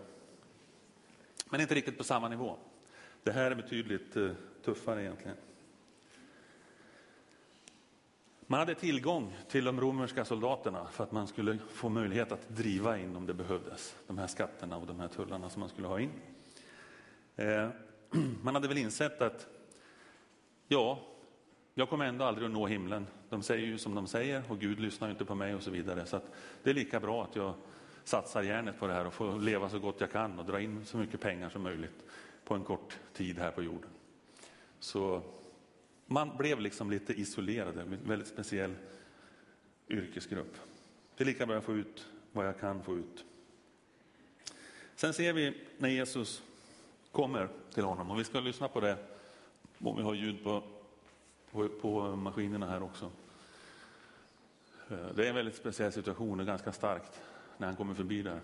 Men 1.55 1.61
inte 1.61 1.75
riktigt 1.75 1.97
på 1.97 2.03
samma 2.03 2.29
nivå. 2.29 2.57
Det 3.23 3.31
här 3.31 3.51
är 3.51 3.55
betydligt 3.55 4.15
eh, 4.15 4.31
tuffare 4.65 5.01
egentligen. 5.01 5.37
Man 8.47 8.59
hade 8.59 8.75
tillgång 8.75 9.37
till 9.47 9.65
de 9.65 9.81
romerska 9.81 10.25
soldaterna 10.25 10.87
för 10.87 11.03
att 11.03 11.11
man 11.11 11.27
skulle 11.27 11.57
få 11.69 11.89
möjlighet 11.89 12.31
att 12.31 12.49
driva 12.49 12.97
in 12.97 13.15
om 13.15 13.25
det 13.25 13.33
behövdes, 13.33 13.95
de 14.07 14.17
här 14.17 14.27
skatterna 14.27 14.77
och 14.77 14.87
de 14.87 14.99
här 14.99 15.07
tullarna 15.07 15.49
som 15.49 15.59
man 15.59 15.69
skulle 15.69 15.87
ha 15.87 15.99
in. 15.99 16.11
Eh, 17.35 17.69
man 18.41 18.55
hade 18.55 18.67
väl 18.67 18.77
insett 18.77 19.21
att 19.21 19.47
ja, 20.67 20.99
jag 21.73 21.89
kommer 21.89 22.05
ändå 22.05 22.25
aldrig 22.25 22.45
att 22.45 22.53
nå 22.53 22.67
himlen. 22.67 23.07
De 23.29 23.43
säger 23.43 23.67
ju 23.67 23.77
som 23.77 23.95
de 23.95 24.07
säger 24.07 24.43
och 24.49 24.59
Gud 24.59 24.79
lyssnar 24.79 25.09
inte 25.09 25.25
på 25.25 25.35
mig 25.35 25.55
och 25.55 25.63
så 25.63 25.71
vidare. 25.71 26.05
Så 26.05 26.19
det 26.63 26.69
är 26.69 26.73
lika 26.73 26.99
bra 26.99 27.23
att 27.23 27.35
jag 27.35 27.53
satsar 28.05 28.43
järnet 28.43 28.79
på 28.79 28.87
det 28.87 28.93
här 28.93 29.07
och 29.07 29.13
får 29.13 29.39
leva 29.39 29.69
så 29.69 29.79
gott 29.79 30.01
jag 30.01 30.11
kan 30.11 30.39
och 30.39 30.45
dra 30.45 30.61
in 30.61 30.85
så 30.85 30.97
mycket 30.97 31.21
pengar 31.21 31.49
som 31.49 31.61
möjligt 31.61 32.03
på 32.43 32.55
en 32.55 32.63
kort 32.63 32.97
tid 33.13 33.39
här 33.39 33.51
på 33.51 33.63
jorden. 33.63 33.89
Så 34.79 35.21
man 36.05 36.37
blev 36.37 36.59
liksom 36.59 36.91
lite 36.91 37.13
isolerad, 37.13 37.77
en 37.77 37.99
väldigt 38.07 38.27
speciell 38.27 38.75
yrkesgrupp. 39.89 40.55
Det 41.17 41.23
är 41.23 41.25
lika 41.25 41.45
bra 41.45 41.57
att 41.57 41.63
få 41.63 41.73
ut 41.73 42.07
vad 42.31 42.47
jag 42.47 42.59
kan 42.59 42.83
få 42.83 42.95
ut. 42.95 43.25
Sen 44.95 45.13
ser 45.13 45.33
vi 45.33 45.57
när 45.77 45.89
Jesus 45.89 46.43
kommer 47.11 47.49
till 47.73 47.83
honom 47.83 48.11
och 48.11 48.19
vi 48.19 48.23
ska 48.23 48.39
lyssna 48.39 48.67
på 48.67 48.79
det 48.79 48.97
om 49.79 49.97
vi 49.97 50.03
har 50.03 50.13
ljud 50.13 50.43
på, 50.43 50.63
på, 51.51 51.69
på 51.69 52.15
maskinerna 52.15 52.69
här 52.69 52.83
också. 52.83 53.11
Eh, 54.89 55.07
det 55.15 55.25
är 55.25 55.29
en 55.29 55.35
väldigt 55.35 55.55
speciell 55.55 55.91
situation 55.91 56.39
och 56.39 56.45
ganska 56.45 56.71
starkt 56.71 57.21
när 57.57 57.67
han 57.67 57.75
kommer 57.75 57.93
förbi 57.93 58.21
där. 58.21 58.39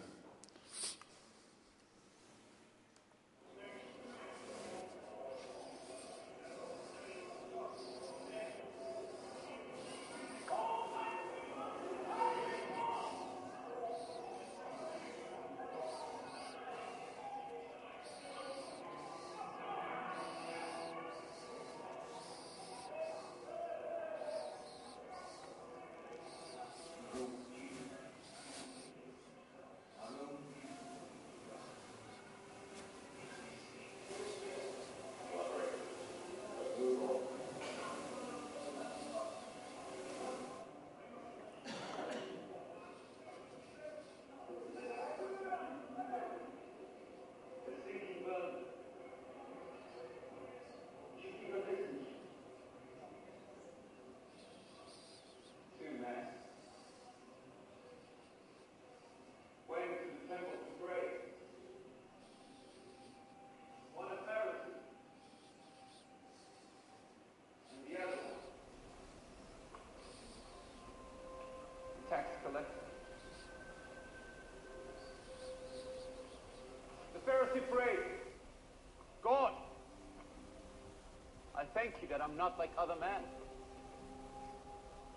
Thank 81.81 81.95
you 82.01 82.07
that 82.07 82.21
I'm 82.21 82.37
not 82.37 82.59
like 82.59 82.69
other 82.77 82.95
men. 82.99 83.23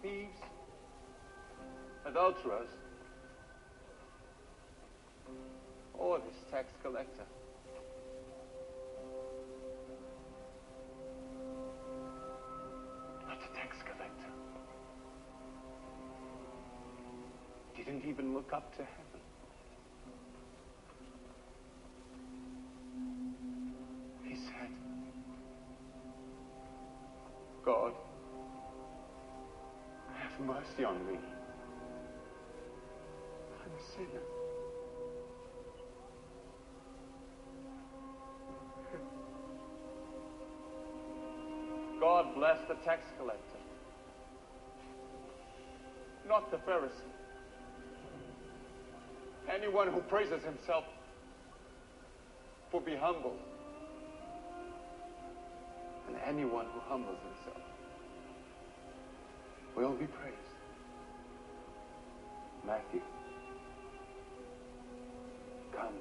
Thieves, 0.00 0.38
adulterers, 2.06 2.68
or 5.92 6.18
this 6.20 6.36
tax 6.50 6.72
collector. 6.82 7.26
Not 13.28 13.38
a 13.38 13.56
tax 13.56 13.76
collector. 13.82 14.32
Didn't 17.76 18.08
even 18.08 18.32
look 18.32 18.52
up 18.54 18.74
to 18.76 18.84
heaven. 18.84 19.20
Mercy 30.46 30.84
on 30.84 31.06
me. 31.06 31.18
I'm 33.62 33.72
a 33.72 33.82
sinner. 33.96 34.20
God 42.00 42.34
bless 42.34 42.58
the 42.68 42.74
tax 42.84 43.02
collector, 43.18 43.40
not 46.28 46.50
the 46.50 46.58
Pharisee. 46.58 46.90
Anyone 49.50 49.88
who 49.88 50.00
praises 50.00 50.42
himself 50.44 50.84
will 52.72 52.80
be 52.80 52.94
humble, 52.94 53.36
anyone 56.26 56.66
who 56.72 56.80
humbles 56.88 57.18
himself 57.22 57.62
will 59.76 59.92
be 59.92 60.06
praised. 60.06 60.36
Matthew, 62.66 63.02
come. 65.76 65.94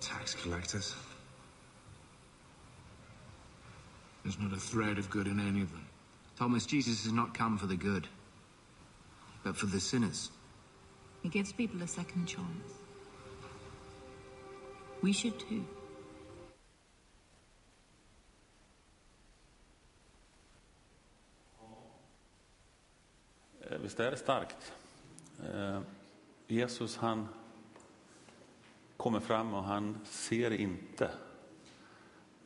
Tax 0.00 0.34
collectors. 0.34 0.94
There's 4.22 4.38
not 4.38 4.52
a 4.52 4.60
thread 4.60 4.98
of 4.98 5.08
good 5.08 5.26
in 5.26 5.38
any 5.38 5.62
of 5.62 5.70
them. 5.70 5.86
Thomas, 6.36 6.66
Jesus 6.66 7.04
has 7.04 7.12
not 7.12 7.32
come 7.32 7.56
for 7.56 7.66
the 7.66 7.76
good, 7.76 8.08
but 9.44 9.56
for 9.56 9.66
the 9.66 9.80
sinners. 9.80 10.30
He 11.22 11.28
gives 11.28 11.52
people 11.52 11.82
a 11.82 11.86
second 11.86 12.26
chance. 12.26 12.72
We 15.02 15.12
should 15.12 15.38
too. 15.38 15.64
Eh, 23.70 23.78
visst 23.78 24.00
är 24.00 24.10
det 24.10 24.16
starkt? 24.16 24.72
Eh, 25.54 25.80
Jesus 26.46 26.96
han 26.96 27.28
kommer 29.06 29.20
fram 29.20 29.54
och 29.54 29.64
han 29.64 29.98
ser 30.04 30.50
inte 30.52 31.10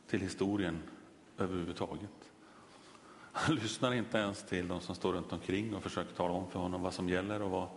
till 0.07 0.21
historien 0.21 0.83
överhuvudtaget. 1.37 2.31
Han 3.31 3.55
lyssnar 3.55 3.93
inte 3.93 4.17
ens 4.17 4.43
till 4.43 4.67
de 4.67 4.81
som 4.81 4.95
står 4.95 5.13
runt 5.13 5.33
omkring 5.33 5.75
och 5.75 5.83
försöker 5.83 6.15
tala 6.15 6.33
om 6.33 6.49
för 6.51 6.59
honom 6.59 6.81
vad 6.81 6.93
som 6.93 7.09
gäller 7.09 7.41
och 7.41 7.51
vad, 7.51 7.67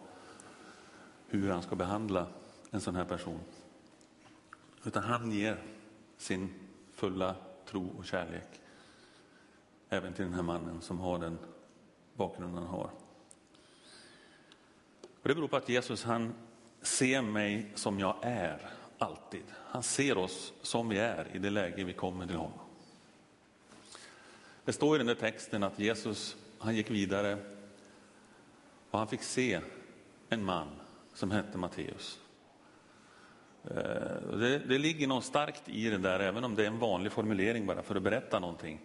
hur 1.26 1.50
han 1.50 1.62
ska 1.62 1.76
behandla 1.76 2.26
en 2.70 2.80
sån 2.80 2.96
här 2.96 3.04
person. 3.04 3.40
Utan 4.84 5.02
han 5.02 5.32
ger 5.32 5.62
sin 6.16 6.54
fulla 6.94 7.34
tro 7.66 7.88
och 7.98 8.04
kärlek 8.04 8.60
även 9.88 10.14
till 10.14 10.24
den 10.24 10.34
här 10.34 10.42
mannen 10.42 10.80
som 10.80 11.00
har 11.00 11.18
den 11.18 11.38
bakgrunden 12.14 12.62
han 12.62 12.74
har. 12.74 12.90
Och 15.02 15.28
det 15.28 15.34
beror 15.34 15.48
på 15.48 15.56
att 15.56 15.68
Jesus 15.68 16.04
han 16.04 16.34
ser 16.86 17.22
mig 17.22 17.66
som 17.74 17.98
jag 17.98 18.16
är, 18.22 18.70
alltid. 18.98 19.44
Han 19.66 19.82
ser 19.82 20.18
oss 20.18 20.52
som 20.62 20.88
vi 20.88 20.98
är 20.98 21.26
i 21.32 21.38
det 21.38 21.50
läge 21.50 21.84
vi 21.84 21.92
kommer 21.92 22.26
till 22.26 22.36
honom. 22.36 22.58
Det 24.64 24.72
står 24.72 24.96
i 24.96 24.98
den 24.98 25.06
där 25.06 25.14
texten 25.14 25.62
att 25.62 25.78
Jesus 25.78 26.36
han 26.58 26.76
gick 26.76 26.90
vidare 26.90 27.38
och 28.90 28.98
han 28.98 29.08
fick 29.08 29.22
se 29.22 29.60
en 30.28 30.44
man 30.44 30.68
som 31.14 31.30
hette 31.30 31.58
Matteus. 31.58 32.18
Eh, 33.64 34.38
det, 34.38 34.58
det 34.58 34.78
ligger 34.78 35.06
något 35.06 35.24
starkt 35.24 35.68
i 35.68 35.90
det 35.90 35.98
där, 35.98 36.20
även 36.20 36.44
om 36.44 36.54
det 36.54 36.62
är 36.62 36.66
en 36.66 36.78
vanlig 36.78 37.12
formulering 37.12 37.66
bara 37.66 37.82
för 37.82 37.94
att 37.94 38.02
berätta 38.02 38.38
någonting. 38.38 38.80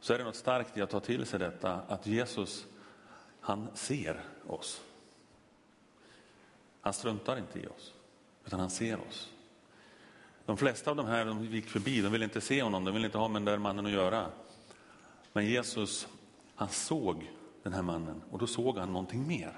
så 0.00 0.14
är 0.14 0.18
det 0.18 0.24
något 0.24 0.36
starkt 0.36 0.76
i 0.76 0.82
att 0.82 0.90
ta 0.90 1.00
till 1.00 1.26
sig 1.26 1.38
detta 1.38 1.80
att 1.88 2.06
Jesus, 2.06 2.66
han 3.40 3.68
ser 3.74 4.20
oss. 4.46 4.82
Han 6.86 6.92
struntar 6.92 7.38
inte 7.38 7.58
i 7.58 7.66
oss, 7.66 7.94
utan 8.44 8.60
han 8.60 8.70
ser 8.70 9.00
oss. 9.08 9.32
De 10.44 10.56
flesta 10.56 10.90
av 10.90 10.96
de 10.96 11.06
här 11.06 11.24
de 11.24 11.44
gick 11.44 11.66
förbi, 11.66 12.00
de 12.00 12.12
ville 12.12 12.24
inte 12.24 12.40
se 12.40 12.62
honom, 12.62 12.84
de 12.84 12.94
ville 12.94 13.06
inte 13.06 13.18
ha 13.18 13.28
med 13.28 13.42
den 13.42 13.44
där 13.44 13.58
mannen 13.58 13.86
att 13.86 13.92
göra. 13.92 14.26
Men 15.32 15.46
Jesus, 15.46 16.08
han 16.54 16.68
såg 16.68 17.30
den 17.62 17.72
här 17.72 17.82
mannen 17.82 18.22
och 18.30 18.38
då 18.38 18.46
såg 18.46 18.78
han 18.78 18.92
någonting 18.92 19.26
mer. 19.26 19.52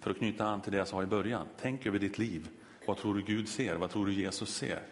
För 0.00 0.10
att 0.10 0.18
knyta 0.18 0.46
an 0.46 0.60
till 0.60 0.72
det 0.72 0.78
jag 0.78 0.88
sa 0.88 1.02
i 1.02 1.06
början, 1.06 1.46
tänk 1.60 1.86
över 1.86 1.98
ditt 1.98 2.18
liv. 2.18 2.48
Vad 2.86 2.96
tror 2.96 3.14
du 3.14 3.22
Gud 3.22 3.48
ser? 3.48 3.74
Vad 3.74 3.90
tror 3.90 4.06
du 4.06 4.12
Jesus 4.12 4.54
ser? 4.54 4.82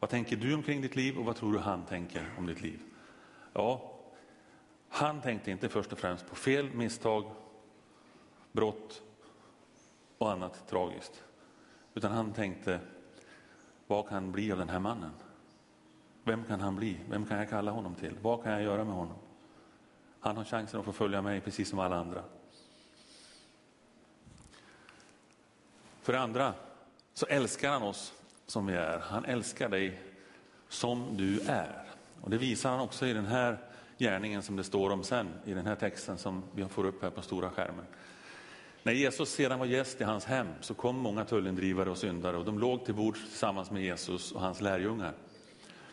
Vad 0.00 0.10
tänker 0.10 0.36
du 0.36 0.54
omkring 0.54 0.80
ditt 0.80 0.96
liv 0.96 1.18
och 1.18 1.24
vad 1.24 1.36
tror 1.36 1.52
du 1.52 1.58
han 1.58 1.84
tänker 1.84 2.34
om 2.38 2.46
ditt 2.46 2.60
liv? 2.60 2.80
Ja, 3.52 3.92
han 4.88 5.20
tänkte 5.20 5.50
inte 5.50 5.68
först 5.68 5.92
och 5.92 5.98
främst 5.98 6.28
på 6.28 6.36
fel, 6.36 6.70
misstag, 6.74 7.30
brott 8.52 9.02
och 10.22 10.32
annat 10.32 10.68
tragiskt. 10.68 11.24
Utan 11.94 12.12
han 12.12 12.32
tänkte, 12.32 12.80
vad 13.86 14.08
kan 14.08 14.32
bli 14.32 14.52
av 14.52 14.58
den 14.58 14.68
här 14.68 14.78
mannen? 14.78 15.10
Vem 16.24 16.44
kan 16.44 16.60
han 16.60 16.76
bli? 16.76 16.96
Vem 17.08 17.26
kan 17.26 17.38
jag 17.38 17.50
kalla 17.50 17.70
honom 17.70 17.94
till? 17.94 18.14
Vad 18.22 18.42
kan 18.42 18.52
jag 18.52 18.62
göra 18.62 18.84
med 18.84 18.94
honom? 18.94 19.16
Han 20.20 20.36
har 20.36 20.44
chansen 20.44 20.80
att 20.80 20.86
få 20.86 20.92
följa 20.92 21.22
mig 21.22 21.40
precis 21.40 21.68
som 21.68 21.78
alla 21.78 21.96
andra. 21.96 22.24
För 26.02 26.12
det 26.12 26.20
andra 26.20 26.54
så 27.14 27.26
älskar 27.26 27.70
han 27.70 27.82
oss 27.82 28.12
som 28.46 28.66
vi 28.66 28.74
är. 28.74 28.98
Han 28.98 29.24
älskar 29.24 29.68
dig 29.68 30.02
som 30.68 31.16
du 31.16 31.40
är. 31.40 31.84
Och 32.20 32.30
det 32.30 32.38
visar 32.38 32.70
han 32.70 32.80
också 32.80 33.06
i 33.06 33.12
den 33.12 33.26
här 33.26 33.58
gärningen 33.98 34.42
som 34.42 34.56
det 34.56 34.64
står 34.64 34.90
om 34.90 35.04
sen 35.04 35.28
i 35.44 35.54
den 35.54 35.66
här 35.66 35.74
texten 35.74 36.18
som 36.18 36.42
vi 36.54 36.64
får 36.64 36.86
upp 36.86 37.02
här 37.02 37.10
på 37.10 37.22
stora 37.22 37.50
skärmen. 37.50 37.84
När 38.82 38.92
Jesus 38.92 39.30
sedan 39.30 39.58
var 39.58 39.66
gäst 39.66 40.00
i 40.00 40.04
hans 40.04 40.24
hem 40.24 40.48
så 40.60 40.74
kom 40.74 40.96
många 40.96 41.24
tullindrivare 41.24 41.90
och 41.90 41.98
syndare 41.98 42.36
och 42.36 42.44
de 42.44 42.58
låg 42.58 42.84
till 42.84 42.94
bords 42.94 43.20
tillsammans 43.20 43.70
med 43.70 43.82
Jesus 43.82 44.32
och 44.32 44.40
hans 44.40 44.60
lärjungar. 44.60 45.12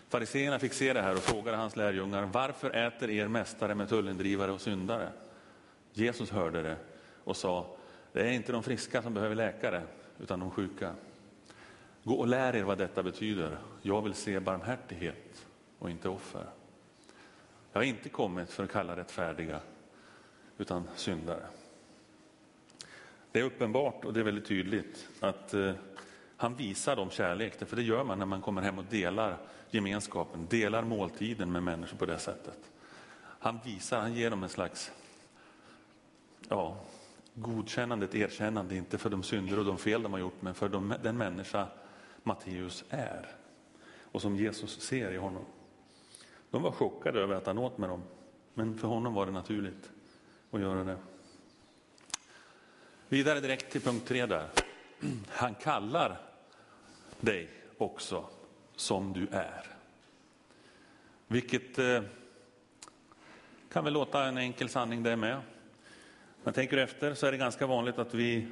Fariseerna 0.10 0.60
fick 0.60 0.74
se 0.74 0.94
det 0.94 1.02
här 1.02 1.16
och 1.16 1.22
frågade 1.22 1.58
hans 1.58 1.76
lärjungar, 1.76 2.30
varför 2.34 2.70
äter 2.70 3.10
er 3.10 3.28
mästare 3.28 3.76
med 3.76 3.90
tullindrivare 3.90 4.52
och 4.52 4.62
syndare? 4.62 5.10
Jesus 5.94 6.32
hörde 6.32 6.62
det 6.62 6.78
och 7.24 7.38
sa, 7.38 7.78
det 8.14 8.22
är 8.22 8.32
inte 8.32 8.52
de 8.52 8.64
friska 8.64 9.02
som 9.02 9.14
behöver 9.14 9.36
läkare, 9.36 9.82
utan 10.20 10.40
de 10.40 10.52
sjuka. 10.52 10.94
Gå 12.04 12.14
och 12.14 12.28
lär 12.28 12.56
er 12.56 12.64
vad 12.64 12.78
detta 12.78 13.04
betyder. 13.04 13.58
Jag 13.82 14.02
vill 14.02 14.14
se 14.14 14.40
barmhärtighet 14.40 15.46
och 15.80 15.90
inte 15.90 16.10
offer. 16.10 16.46
Jag 17.72 17.80
har 17.80 17.86
inte 17.86 18.10
kommit 18.10 18.50
för 18.50 18.64
att 18.64 18.72
kalla 18.72 18.96
rättfärdiga, 18.96 19.60
utan 20.58 20.84
syndare. 20.96 21.44
Det 23.32 23.40
är 23.40 23.44
uppenbart 23.44 24.06
och 24.06 24.14
det 24.14 24.20
är 24.20 24.24
väldigt 24.24 24.46
tydligt 24.46 25.08
att 25.20 25.54
eh, 25.54 25.72
han 26.38 26.56
visar 26.56 26.96
dem 26.96 27.10
kärlek, 27.10 27.68
för 27.68 27.76
det 27.76 27.84
gör 27.84 28.04
man 28.04 28.20
när 28.20 28.26
man 28.26 28.42
kommer 28.42 28.62
hem 28.62 28.80
och 28.80 28.86
delar 28.90 29.38
gemenskapen, 29.70 30.48
delar 30.50 30.84
måltiden 30.84 31.52
med 31.52 31.64
människor 31.64 31.98
på 31.98 32.06
det 32.06 32.20
sättet. 32.20 32.72
Han 33.22 33.60
visar, 33.66 34.00
han 34.00 34.14
ger 34.14 34.30
dem 34.30 34.44
en 34.44 34.50
slags 34.50 34.92
ja, 36.50 36.78
godkännande, 37.34 38.06
ett 38.06 38.16
erkännande, 38.16 38.76
inte 38.76 38.98
för 38.98 39.10
de 39.10 39.24
synder 39.24 39.60
och 39.60 39.66
de 39.66 39.78
fel 39.78 40.04
de 40.04 40.14
har 40.14 40.20
gjort, 40.20 40.42
men 40.42 40.54
för 40.54 40.70
de, 40.70 40.94
den 41.04 41.18
människa 41.18 41.68
Matteus 42.24 42.84
är 42.90 43.26
och 44.12 44.22
som 44.22 44.36
Jesus 44.36 44.82
ser 44.82 45.12
i 45.12 45.18
honom. 45.18 45.46
De 46.52 46.62
var 46.62 46.72
chockade 46.72 47.20
över 47.20 47.36
att 47.36 47.46
han 47.46 47.58
åt 47.58 47.78
med 47.78 47.90
dem, 47.90 48.04
men 48.54 48.78
för 48.78 48.88
honom 48.88 49.14
var 49.14 49.26
det 49.26 49.32
naturligt 49.32 49.92
att 50.52 50.62
göra 50.62 50.84
det. 50.84 50.98
Vidare 53.10 53.40
direkt 53.40 53.72
till 53.72 53.82
punkt 53.82 54.08
tre 54.08 54.26
där. 54.26 54.48
Han 55.30 55.56
kallar 55.56 56.18
dig 57.20 57.50
också 57.78 58.26
som 58.76 59.14
du 59.14 59.28
är. 59.32 59.66
Vilket 61.28 61.80
eh, 61.80 62.02
kan 63.72 63.84
väl 63.84 63.94
låta 63.94 64.26
en 64.26 64.38
enkel 64.38 64.70
sanning 64.70 65.04
det 65.04 65.16
med. 65.16 65.42
Men 66.44 66.54
tänker 66.54 66.78
du 66.78 66.84
efter 66.84 67.14
så 67.14 67.28
är 67.28 67.32
det 67.32 67.38
ganska 67.38 67.68
vanligt 67.68 68.00
att 68.00 68.14
vi 68.14 68.48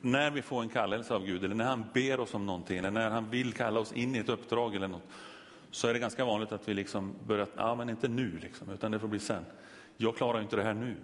när 0.00 0.30
vi 0.30 0.42
får 0.42 0.62
en 0.62 0.68
kallelse 0.68 1.14
av 1.14 1.26
Gud 1.26 1.44
eller 1.44 1.54
när 1.54 1.64
han 1.64 1.84
ber 1.92 2.20
oss 2.20 2.34
om 2.34 2.46
någonting 2.46 2.78
eller 2.78 2.90
när 2.90 3.10
han 3.10 3.30
vill 3.30 3.52
kalla 3.52 3.80
oss 3.80 3.92
in 3.92 4.14
i 4.14 4.18
ett 4.18 4.28
uppdrag 4.28 4.74
eller 4.74 4.88
något 4.88 5.08
så 5.70 5.88
är 5.88 5.92
det 5.92 5.98
ganska 5.98 6.24
vanligt 6.24 6.52
att 6.52 6.68
vi 6.68 6.74
liksom 6.74 7.14
börjar, 7.26 7.46
ja 7.56 7.74
men 7.74 7.90
inte 7.90 8.08
nu 8.08 8.38
liksom, 8.42 8.70
utan 8.70 8.92
det 8.92 8.98
får 8.98 9.08
bli 9.08 9.18
sen. 9.18 9.44
Jag 9.96 10.16
klarar 10.16 10.40
inte 10.40 10.56
det 10.56 10.62
här 10.62 10.74
nu. 10.74 10.96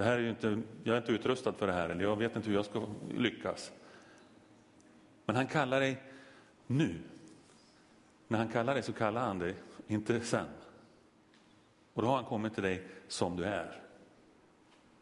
Det 0.00 0.06
här 0.06 0.18
är 0.18 0.28
inte, 0.28 0.60
jag 0.84 0.96
är 0.96 1.00
inte 1.00 1.12
utrustad 1.12 1.52
för 1.52 1.66
det 1.66 1.72
här 1.72 1.88
eller 1.88 2.04
jag 2.04 2.16
vet 2.16 2.36
inte 2.36 2.48
hur 2.48 2.56
jag 2.56 2.64
ska 2.64 2.86
lyckas. 3.10 3.72
Men 5.24 5.36
han 5.36 5.46
kallar 5.46 5.80
dig 5.80 6.02
nu. 6.66 6.98
När 8.28 8.38
han 8.38 8.48
kallar 8.48 8.74
dig 8.74 8.82
så 8.82 8.92
kallar 8.92 9.20
han 9.20 9.38
dig 9.38 9.54
inte 9.86 10.20
sen. 10.20 10.46
Och 11.94 12.02
då 12.02 12.08
har 12.08 12.16
han 12.16 12.24
kommit 12.24 12.54
till 12.54 12.62
dig 12.62 12.88
som 13.08 13.36
du 13.36 13.44
är. 13.44 13.80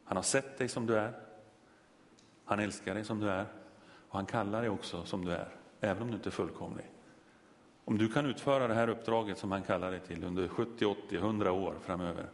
Han 0.05 0.17
har 0.17 0.23
sett 0.23 0.59
dig 0.59 0.69
som 0.69 0.87
du 0.87 0.97
är. 0.97 1.13
Han 2.45 2.61
älskar 2.61 2.95
dig 2.95 3.05
som 3.05 3.21
du 3.21 3.31
är. 3.31 3.47
Och 4.09 4.17
han 4.17 4.27
kallar 4.27 4.61
dig 4.61 4.71
också 4.71 5.05
som 5.05 5.25
du 5.25 5.33
är, 5.33 5.49
även 5.81 6.03
om 6.03 6.09
du 6.09 6.15
inte 6.15 6.29
är 6.29 6.31
fullkomlig. 6.31 6.87
Om 7.85 7.99
du 7.99 8.09
kan 8.09 8.27
utföra 8.27 8.69
det 8.69 8.75
här 8.75 8.89
uppdraget 8.89 9.39
som 9.39 9.53
han 9.53 9.63
kallar 9.63 9.91
dig 9.91 10.01
till 10.01 10.25
under 10.25 10.49
70, 10.49 10.85
80, 10.85 11.17
100 11.17 11.53
år 11.53 11.75
framöver 11.83 12.27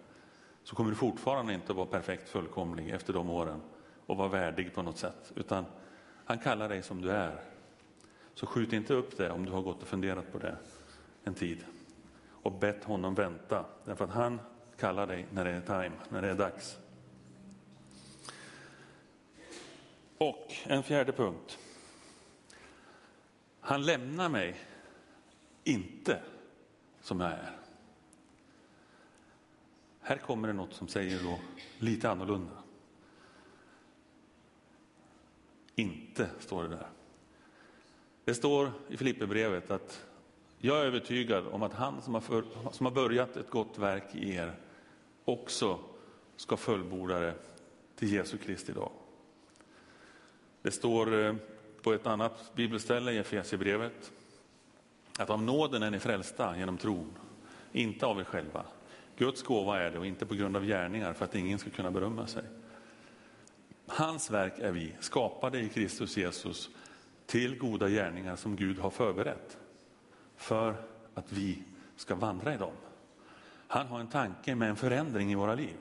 så 0.64 0.76
kommer 0.76 0.90
du 0.90 0.96
fortfarande 0.96 1.54
inte 1.54 1.72
att 1.72 1.76
vara 1.76 1.86
perfekt 1.86 2.28
fullkomlig 2.28 2.90
efter 2.90 3.12
de 3.12 3.30
åren 3.30 3.60
och 4.06 4.16
vara 4.16 4.28
värdig 4.28 4.74
på 4.74 4.82
något 4.82 4.98
sätt. 4.98 5.32
Utan 5.36 5.64
han 6.24 6.38
kallar 6.38 6.68
dig 6.68 6.82
som 6.82 7.00
du 7.00 7.10
är. 7.10 7.40
Så 8.34 8.46
skjut 8.46 8.72
inte 8.72 8.94
upp 8.94 9.16
det 9.16 9.30
om 9.30 9.44
du 9.44 9.52
har 9.52 9.62
gått 9.62 9.82
och 9.82 9.88
funderat 9.88 10.32
på 10.32 10.38
det 10.38 10.56
en 11.24 11.34
tid 11.34 11.64
och 12.30 12.52
bett 12.52 12.84
honom 12.84 13.14
vänta. 13.14 13.64
Därför 13.84 14.04
att 14.04 14.10
han 14.10 14.40
kallar 14.78 15.06
dig 15.06 15.26
när 15.32 15.44
det 15.44 15.50
är 15.50 15.60
time, 15.60 15.96
när 16.08 16.22
det 16.22 16.28
är 16.28 16.34
dags. 16.34 16.78
Och 20.18 20.54
en 20.64 20.82
fjärde 20.82 21.12
punkt. 21.12 21.58
Han 23.60 23.82
lämnar 23.82 24.28
mig 24.28 24.56
inte 25.64 26.22
som 27.00 27.20
jag 27.20 27.30
är. 27.30 27.63
Här 30.06 30.16
kommer 30.16 30.48
det 30.48 30.54
något 30.54 30.74
som 30.74 30.88
säger 30.88 31.22
då 31.22 31.38
lite 31.78 32.10
annorlunda. 32.10 32.52
Inte, 35.74 36.30
står 36.38 36.62
det 36.62 36.68
där. 36.68 36.88
Det 38.24 38.34
står 38.34 38.72
i 38.88 38.96
Filipperbrevet 38.96 39.70
att 39.70 40.06
jag 40.58 40.80
är 40.80 40.84
övertygad 40.84 41.46
om 41.46 41.62
att 41.62 41.72
han 41.72 42.02
som 42.02 42.14
har, 42.14 42.20
för, 42.20 42.44
som 42.72 42.86
har 42.86 42.92
börjat 42.92 43.36
ett 43.36 43.50
gott 43.50 43.78
verk 43.78 44.14
i 44.14 44.34
er 44.34 44.54
också 45.24 45.78
ska 46.36 46.56
fullborda 46.56 47.20
det 47.20 47.34
till 47.96 48.12
Jesu 48.12 48.38
Kristi 48.38 48.72
dag. 48.72 48.90
Det 50.62 50.70
står 50.70 51.24
eh, 51.24 51.34
på 51.82 51.92
ett 51.92 52.06
annat 52.06 52.52
bibelställe 52.54 53.12
i 53.12 53.18
Efesierbrevet 53.18 54.12
att 55.18 55.30
av 55.30 55.42
nåden 55.42 55.82
är 55.82 55.90
ni 55.90 55.98
frälsta 55.98 56.56
genom 56.56 56.78
tron, 56.78 57.12
inte 57.72 58.06
av 58.06 58.20
er 58.20 58.24
själva. 58.24 58.64
Guds 59.16 59.42
gåva 59.42 59.80
är 59.80 59.90
det 59.90 59.98
och 59.98 60.06
inte 60.06 60.26
på 60.26 60.34
grund 60.34 60.56
av 60.56 60.64
gärningar 60.64 61.12
för 61.12 61.24
att 61.24 61.34
ingen 61.34 61.58
ska 61.58 61.70
kunna 61.70 61.90
berömma 61.90 62.26
sig. 62.26 62.42
Hans 63.86 64.30
verk 64.30 64.58
är 64.58 64.72
vi, 64.72 64.92
skapade 65.00 65.60
i 65.60 65.68
Kristus 65.68 66.16
Jesus 66.16 66.70
till 67.26 67.58
goda 67.58 67.88
gärningar 67.88 68.36
som 68.36 68.56
Gud 68.56 68.78
har 68.78 68.90
förberett 68.90 69.58
för 70.36 70.74
att 71.14 71.32
vi 71.32 71.62
ska 71.96 72.14
vandra 72.14 72.54
i 72.54 72.56
dem. 72.56 72.72
Han 73.68 73.86
har 73.86 74.00
en 74.00 74.08
tanke 74.08 74.54
med 74.54 74.70
en 74.70 74.76
förändring 74.76 75.32
i 75.32 75.34
våra 75.34 75.54
liv. 75.54 75.76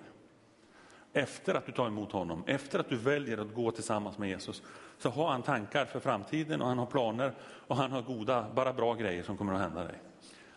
Efter 1.13 1.53
att 1.53 1.65
du 1.65 1.71
tar 1.71 1.87
emot 1.87 2.11
honom, 2.11 2.43
efter 2.47 2.79
att 2.79 2.89
du 2.89 2.95
väljer 2.95 3.37
att 3.37 3.53
gå 3.53 3.71
tillsammans 3.71 4.17
med 4.17 4.29
Jesus, 4.29 4.63
så 4.97 5.09
har 5.09 5.31
han 5.31 5.41
tankar 5.41 5.85
för 5.85 5.99
framtiden 5.99 6.61
och 6.61 6.67
han 6.67 6.77
har 6.77 6.85
planer 6.85 7.33
och 7.41 7.75
han 7.75 7.91
har 7.91 8.01
goda, 8.01 8.45
bara 8.55 8.73
bra 8.73 8.93
grejer 8.93 9.23
som 9.23 9.37
kommer 9.37 9.53
att 9.53 9.61
hända 9.61 9.83
dig. 9.83 9.95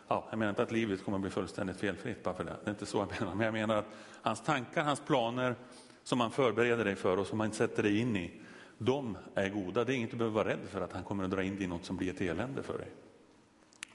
Ja, 0.08 0.26
jag 0.30 0.38
menar 0.38 0.50
inte 0.50 0.62
att 0.62 0.72
livet 0.72 1.04
kommer 1.04 1.18
att 1.18 1.22
bli 1.22 1.30
fullständigt 1.30 1.76
felfritt 1.76 2.22
bara 2.22 2.34
för 2.34 2.44
det. 2.44 2.56
Det 2.64 2.70
är 2.70 2.70
inte 2.70 2.86
så 2.86 2.98
jag 2.98 3.20
menar. 3.20 3.34
Men 3.34 3.44
jag 3.44 3.52
menar 3.52 3.76
att 3.76 3.88
hans 4.22 4.40
tankar, 4.40 4.84
hans 4.84 5.00
planer 5.00 5.54
som 6.02 6.20
han 6.20 6.30
förbereder 6.30 6.84
dig 6.84 6.96
för 6.96 7.16
och 7.16 7.26
som 7.26 7.40
han 7.40 7.52
sätter 7.52 7.82
dig 7.82 7.98
in 7.98 8.16
i, 8.16 8.32
de 8.78 9.18
är 9.34 9.48
goda. 9.48 9.84
Det 9.84 9.92
är 9.92 9.96
inget 9.96 10.10
du 10.10 10.16
behöver 10.16 10.34
vara 10.34 10.48
rädd 10.48 10.68
för 10.70 10.80
att 10.80 10.92
han 10.92 11.04
kommer 11.04 11.24
att 11.24 11.30
dra 11.30 11.42
in 11.42 11.54
dig 11.54 11.64
i 11.64 11.66
något 11.66 11.84
som 11.84 11.96
blir 11.96 12.10
ett 12.10 12.20
elände 12.20 12.62
för 12.62 12.78
dig. 12.78 12.88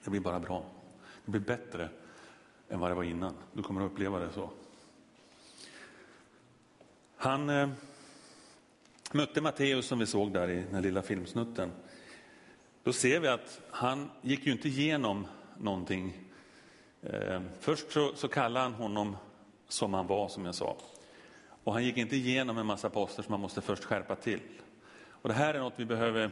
Det 0.03 0.09
blir 0.09 0.21
bara 0.21 0.39
bra. 0.39 0.65
Det 1.25 1.31
blir 1.31 1.41
bättre 1.41 1.89
än 2.69 2.79
vad 2.79 2.91
det 2.91 2.95
var 2.95 3.03
innan. 3.03 3.33
Du 3.53 3.63
kommer 3.63 3.85
att 3.85 3.91
uppleva 3.91 4.19
det 4.19 4.29
så. 4.33 4.49
Han 7.15 7.49
eh, 7.49 7.69
mötte 9.11 9.41
Matteus 9.41 9.85
som 9.85 9.99
vi 9.99 10.05
såg 10.05 10.33
där 10.33 10.49
i 10.49 10.65
den 10.71 10.81
lilla 10.81 11.01
filmsnutten. 11.01 11.71
Då 12.83 12.93
ser 12.93 13.19
vi 13.19 13.27
att 13.27 13.61
han 13.69 14.09
gick 14.21 14.45
ju 14.45 14.51
inte 14.51 14.67
igenom 14.67 15.27
någonting 15.61 16.31
Eh, 17.01 17.41
först 17.59 17.91
så, 17.91 18.11
så 18.15 18.27
kallade 18.27 18.65
han 18.65 18.73
honom 18.73 19.17
som 19.67 19.93
han 19.93 20.07
var, 20.07 20.27
som 20.27 20.45
jag 20.45 20.55
sa. 20.55 20.77
Och 21.63 21.73
han 21.73 21.83
gick 21.83 21.97
inte 21.97 22.15
igenom 22.15 22.57
en 22.57 22.65
massa 22.65 22.89
poster 22.89 23.23
som 23.23 23.31
man 23.31 23.39
måste 23.39 23.61
först 23.61 23.83
skärpa 23.83 24.15
till. 24.15 24.39
Och 25.07 25.29
det 25.29 25.35
här 25.35 25.53
är 25.53 25.59
något 25.59 25.73
vi 25.75 25.85
behöver 25.85 26.31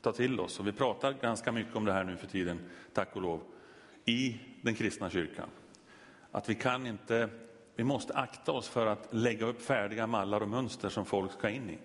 ta 0.00 0.12
till 0.12 0.40
oss 0.40 0.60
och 0.60 0.66
vi 0.66 0.72
pratar 0.72 1.12
ganska 1.12 1.52
mycket 1.52 1.76
om 1.76 1.84
det 1.84 1.92
här 1.92 2.04
nu 2.04 2.16
för 2.16 2.26
tiden, 2.26 2.58
tack 2.92 3.16
och 3.16 3.22
lov, 3.22 3.40
i 4.04 4.36
den 4.62 4.74
kristna 4.74 5.10
kyrkan. 5.10 5.48
Att 6.30 6.48
vi 6.48 6.54
kan 6.54 6.86
inte, 6.86 7.28
vi 7.76 7.84
måste 7.84 8.14
akta 8.14 8.52
oss 8.52 8.68
för 8.68 8.86
att 8.86 9.08
lägga 9.10 9.46
upp 9.46 9.62
färdiga 9.62 10.06
mallar 10.06 10.40
och 10.40 10.48
mönster 10.48 10.88
som 10.88 11.04
folk 11.04 11.32
ska 11.32 11.48
in 11.48 11.70
i. 11.70 11.78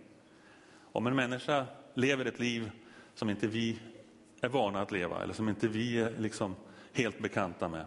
Om 0.92 1.08
en 1.08 1.16
människa 1.16 1.66
lever 1.94 2.26
ett 2.26 2.40
liv 2.40 2.72
som 3.14 3.30
inte 3.30 3.48
vi 3.48 3.80
är 4.42 4.50
vana 4.50 4.82
att 4.82 4.92
leva 4.92 5.24
eller 5.24 5.34
som 5.34 5.50
inte 5.50 5.68
vi 5.68 6.00
är 6.00 6.14
liksom 6.18 6.56
helt 6.94 7.20
bekanta 7.20 7.68
med, 7.68 7.86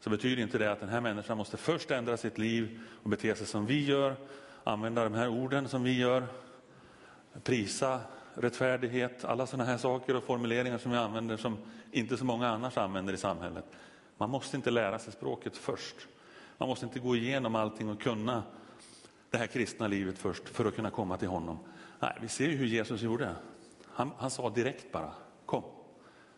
så 0.00 0.10
betyder 0.10 0.42
inte 0.42 0.58
det 0.58 0.72
att 0.72 0.80
den 0.80 0.88
här 0.88 1.00
människan 1.00 1.38
måste 1.38 1.56
först 1.56 1.90
ändra 1.90 2.16
sitt 2.16 2.38
liv 2.38 2.80
och 3.02 3.10
bete 3.10 3.34
sig 3.34 3.46
som 3.46 3.66
vi 3.66 3.84
gör, 3.84 4.16
använda 4.64 5.04
de 5.04 5.14
här 5.14 5.28
orden 5.28 5.68
som 5.68 5.82
vi 5.82 5.98
gör, 5.98 6.26
prisa 7.42 8.00
rättfärdighet, 8.34 9.24
alla 9.24 9.46
sådana 9.46 9.70
här 9.70 9.78
saker 9.78 10.16
och 10.16 10.24
formuleringar 10.24 10.78
som 10.78 10.90
vi 10.92 10.98
använder 10.98 11.36
som 11.36 11.58
inte 11.90 12.16
så 12.16 12.24
många 12.24 12.48
annars 12.48 12.76
använder 12.76 13.12
i 13.12 13.16
samhället. 13.16 13.64
Man 14.18 14.30
måste 14.30 14.56
inte 14.56 14.70
lära 14.70 14.98
sig 14.98 15.12
språket 15.12 15.56
först. 15.56 15.96
Man 16.58 16.68
måste 16.68 16.86
inte 16.86 16.98
gå 16.98 17.16
igenom 17.16 17.54
allting 17.54 17.88
och 17.88 18.02
kunna 18.02 18.42
det 19.30 19.38
här 19.38 19.46
kristna 19.46 19.88
livet 19.88 20.18
först 20.18 20.48
för 20.48 20.64
att 20.64 20.76
kunna 20.76 20.90
komma 20.90 21.16
till 21.16 21.28
honom. 21.28 21.58
Nej, 22.00 22.18
vi 22.20 22.28
ser 22.28 22.48
ju 22.48 22.56
hur 22.56 22.66
Jesus 22.66 23.02
gjorde. 23.02 23.34
Han, 23.86 24.10
han 24.18 24.30
sa 24.30 24.50
direkt 24.50 24.92
bara, 24.92 25.12
kom, 25.46 25.62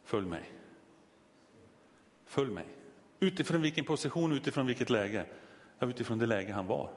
följ 0.05 0.27
mig. 0.27 0.58
Följ 2.29 2.51
mig. 2.51 2.67
Utifrån 3.21 3.63
vilken 3.63 3.85
position, 3.85 4.33
utifrån 4.33 4.67
vilket 4.67 4.91
läge? 4.91 5.27
Ja, 5.79 5.87
utifrån 5.87 6.19
det 6.19 6.27
läge 6.27 6.53
han 6.53 6.67
var, 6.67 6.91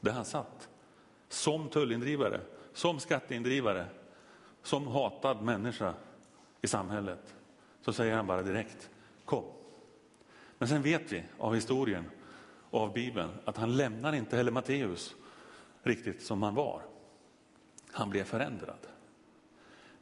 där 0.00 0.12
han 0.12 0.24
satt. 0.24 0.68
Som 1.28 1.68
tullindrivare, 1.68 2.40
som 2.72 3.00
skatteindrivare, 3.00 3.86
som 4.62 4.86
hatad 4.86 5.42
människa 5.42 5.94
i 6.60 6.66
samhället. 6.66 7.34
Så 7.80 7.92
säger 7.92 8.16
han 8.16 8.26
bara 8.26 8.42
direkt, 8.42 8.90
kom. 9.24 9.44
Men 10.58 10.68
sen 10.68 10.82
vet 10.82 11.12
vi 11.12 11.22
av 11.38 11.54
historien 11.54 12.04
och 12.70 12.80
av 12.80 12.92
Bibeln 12.92 13.30
att 13.44 13.56
han 13.56 13.76
lämnar 13.76 14.12
inte 14.12 14.36
heller 14.36 14.52
Matteus 14.52 15.14
riktigt 15.82 16.22
som 16.22 16.42
han 16.42 16.54
var. 16.54 16.82
Han 17.92 18.10
blev 18.10 18.24
förändrad. 18.24 18.86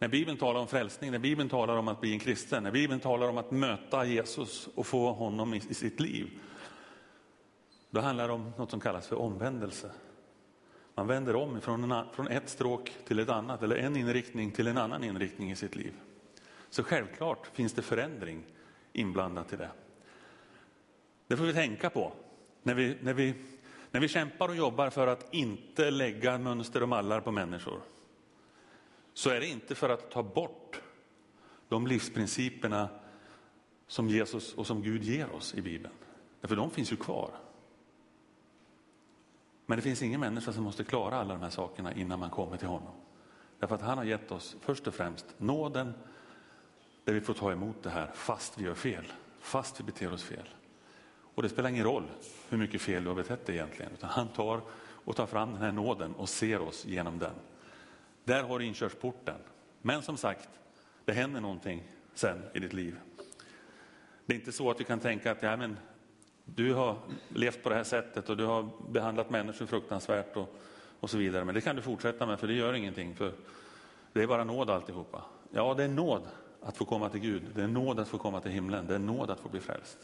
När 0.04 0.08
Bibeln 0.08 0.38
talar 0.38 0.60
om 0.60 0.66
frälsning, 0.66 1.10
när 1.10 1.18
Bibeln 1.18 1.48
talar 1.48 1.76
om 1.76 1.88
att 1.88 2.00
bli 2.00 2.12
en 2.12 2.18
kristen, 2.18 2.62
när 2.62 2.70
Bibeln 2.70 3.00
talar 3.00 3.28
om 3.28 3.38
att 3.38 3.50
möta 3.50 4.04
Jesus 4.04 4.68
och 4.74 4.86
få 4.86 5.12
honom 5.12 5.54
i, 5.54 5.56
i 5.56 5.74
sitt 5.74 6.00
liv, 6.00 6.30
då 7.90 8.00
handlar 8.00 8.28
det 8.28 8.34
om 8.34 8.52
något 8.56 8.70
som 8.70 8.80
kallas 8.80 9.06
för 9.06 9.16
omvändelse. 9.16 9.90
Man 10.94 11.06
vänder 11.06 11.36
om 11.36 11.60
från, 11.60 12.04
från 12.12 12.28
ett 12.28 12.48
stråk 12.48 12.92
till 13.06 13.18
ett 13.18 13.28
annat, 13.28 13.62
eller 13.62 13.76
en 13.76 13.96
inriktning 13.96 14.52
till 14.52 14.66
en 14.66 14.78
annan 14.78 15.04
inriktning 15.04 15.50
i 15.50 15.56
sitt 15.56 15.76
liv. 15.76 15.92
Så 16.70 16.82
självklart 16.82 17.46
finns 17.52 17.72
det 17.72 17.82
förändring 17.82 18.42
inblandat 18.92 19.52
i 19.52 19.56
det. 19.56 19.70
Det 21.26 21.36
får 21.36 21.44
vi 21.44 21.52
tänka 21.52 21.90
på 21.90 22.12
när 22.62 22.74
vi, 22.74 22.96
när 23.00 23.14
vi, 23.14 23.34
när 23.90 24.00
vi 24.00 24.08
kämpar 24.08 24.48
och 24.48 24.56
jobbar 24.56 24.90
för 24.90 25.06
att 25.06 25.34
inte 25.34 25.90
lägga 25.90 26.38
mönster 26.38 26.82
och 26.82 26.88
mallar 26.88 27.20
på 27.20 27.30
människor. 27.30 27.80
Så 29.14 29.30
är 29.30 29.40
det 29.40 29.46
inte 29.46 29.74
för 29.74 29.88
att 29.88 30.10
ta 30.10 30.22
bort 30.22 30.80
de 31.68 31.86
livsprinciperna 31.86 32.88
som 33.86 34.08
Jesus 34.08 34.54
och 34.54 34.66
som 34.66 34.82
Gud 34.82 35.02
ger 35.02 35.30
oss 35.30 35.54
i 35.54 35.62
Bibeln. 35.62 35.94
För 36.42 36.56
de 36.56 36.70
finns 36.70 36.92
ju 36.92 36.96
kvar. 36.96 37.30
Men 39.66 39.78
det 39.78 39.82
finns 39.82 40.02
ingen 40.02 40.20
människa 40.20 40.52
som 40.52 40.64
måste 40.64 40.84
klara 40.84 41.16
alla 41.16 41.34
de 41.34 41.42
här 41.42 41.50
sakerna 41.50 41.92
innan 41.92 42.18
man 42.18 42.30
kommer 42.30 42.56
till 42.56 42.68
honom. 42.68 42.94
Därför 43.58 43.74
att 43.74 43.82
han 43.82 43.98
har 43.98 44.04
gett 44.04 44.32
oss 44.32 44.56
först 44.60 44.86
och 44.86 44.94
främst 44.94 45.26
nåden 45.38 45.94
där 47.04 47.12
vi 47.12 47.20
får 47.20 47.34
ta 47.34 47.52
emot 47.52 47.82
det 47.82 47.90
här 47.90 48.10
fast 48.14 48.58
vi 48.58 48.64
gör 48.64 48.74
fel, 48.74 49.04
fast 49.40 49.80
vi 49.80 49.84
beter 49.84 50.12
oss 50.12 50.22
fel. 50.22 50.48
Och 51.34 51.42
det 51.42 51.48
spelar 51.48 51.70
ingen 51.70 51.84
roll 51.84 52.10
hur 52.48 52.58
mycket 52.58 52.80
fel 52.80 53.02
du 53.02 53.08
har 53.08 53.16
betett 53.16 53.46
dig 53.46 53.54
egentligen, 53.54 53.92
utan 53.92 54.10
han 54.10 54.28
tar 54.28 54.60
och 54.78 55.16
tar 55.16 55.26
fram 55.26 55.52
den 55.52 55.62
här 55.62 55.72
nåden 55.72 56.14
och 56.14 56.28
ser 56.28 56.60
oss 56.60 56.84
genom 56.84 57.18
den. 57.18 57.34
Där 58.24 58.42
har 58.42 58.58
du 58.58 58.64
inkörsporten. 58.64 59.38
Men 59.82 60.02
som 60.02 60.16
sagt, 60.16 60.48
det 61.04 61.12
händer 61.12 61.40
någonting 61.40 61.82
sen 62.14 62.42
i 62.54 62.58
ditt 62.58 62.72
liv. 62.72 62.96
Det 64.26 64.34
är 64.34 64.38
inte 64.38 64.52
så 64.52 64.70
att 64.70 64.78
du 64.78 64.84
kan 64.84 65.00
tänka 65.00 65.32
att 65.32 65.42
ja, 65.42 65.56
men 65.56 65.76
du 66.44 66.74
har 66.74 66.98
levt 67.28 67.62
på 67.62 67.68
det 67.68 67.74
här 67.74 67.84
sättet 67.84 68.28
och 68.28 68.36
du 68.36 68.44
har 68.44 68.68
behandlat 68.88 69.30
människor 69.30 69.66
fruktansvärt 69.66 70.36
och, 70.36 70.54
och 71.00 71.10
så 71.10 71.18
vidare. 71.18 71.44
Men 71.44 71.54
det 71.54 71.60
kan 71.60 71.76
du 71.76 71.82
fortsätta 71.82 72.26
med 72.26 72.40
för 72.40 72.46
det 72.46 72.54
gör 72.54 72.74
ingenting. 72.74 73.14
För 73.14 73.32
det 74.12 74.22
är 74.22 74.26
bara 74.26 74.44
nåd 74.44 74.70
alltihopa. 74.70 75.22
Ja, 75.50 75.74
det 75.74 75.84
är 75.84 75.88
nåd 75.88 76.22
att 76.62 76.76
få 76.76 76.84
komma 76.84 77.08
till 77.08 77.20
Gud. 77.20 77.42
Det 77.54 77.62
är 77.62 77.68
nåd 77.68 78.00
att 78.00 78.08
få 78.08 78.18
komma 78.18 78.40
till 78.40 78.50
himlen. 78.50 78.86
Det 78.86 78.94
är 78.94 78.98
nåd 78.98 79.30
att 79.30 79.40
få 79.40 79.48
bli 79.48 79.60
frälst. 79.60 79.98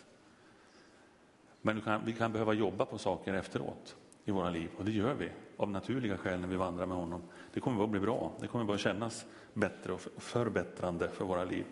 Men 1.62 1.80
kan, 1.80 2.04
vi 2.04 2.12
kan 2.12 2.32
behöva 2.32 2.52
jobba 2.52 2.84
på 2.84 2.98
saker 2.98 3.34
efteråt 3.34 3.96
i 4.24 4.30
våra 4.30 4.50
liv 4.50 4.70
och 4.78 4.84
det 4.84 4.92
gör 4.92 5.14
vi 5.14 5.28
av 5.56 5.70
naturliga 5.70 6.16
skäl 6.16 6.40
när 6.40 6.48
vi 6.48 6.56
vandrar 6.56 6.86
med 6.86 6.96
honom. 6.96 7.22
Det 7.52 7.60
kommer 7.60 7.76
bara 7.76 7.84
att 7.84 7.90
bli 7.90 8.00
bra. 8.00 8.32
Det 8.40 8.46
kommer 8.46 8.64
bara 8.64 8.74
att 8.74 8.80
kännas 8.80 9.26
bättre 9.54 9.92
och 9.92 10.00
förbättrande 10.16 11.08
för 11.08 11.24
våra 11.24 11.44
liv. 11.44 11.64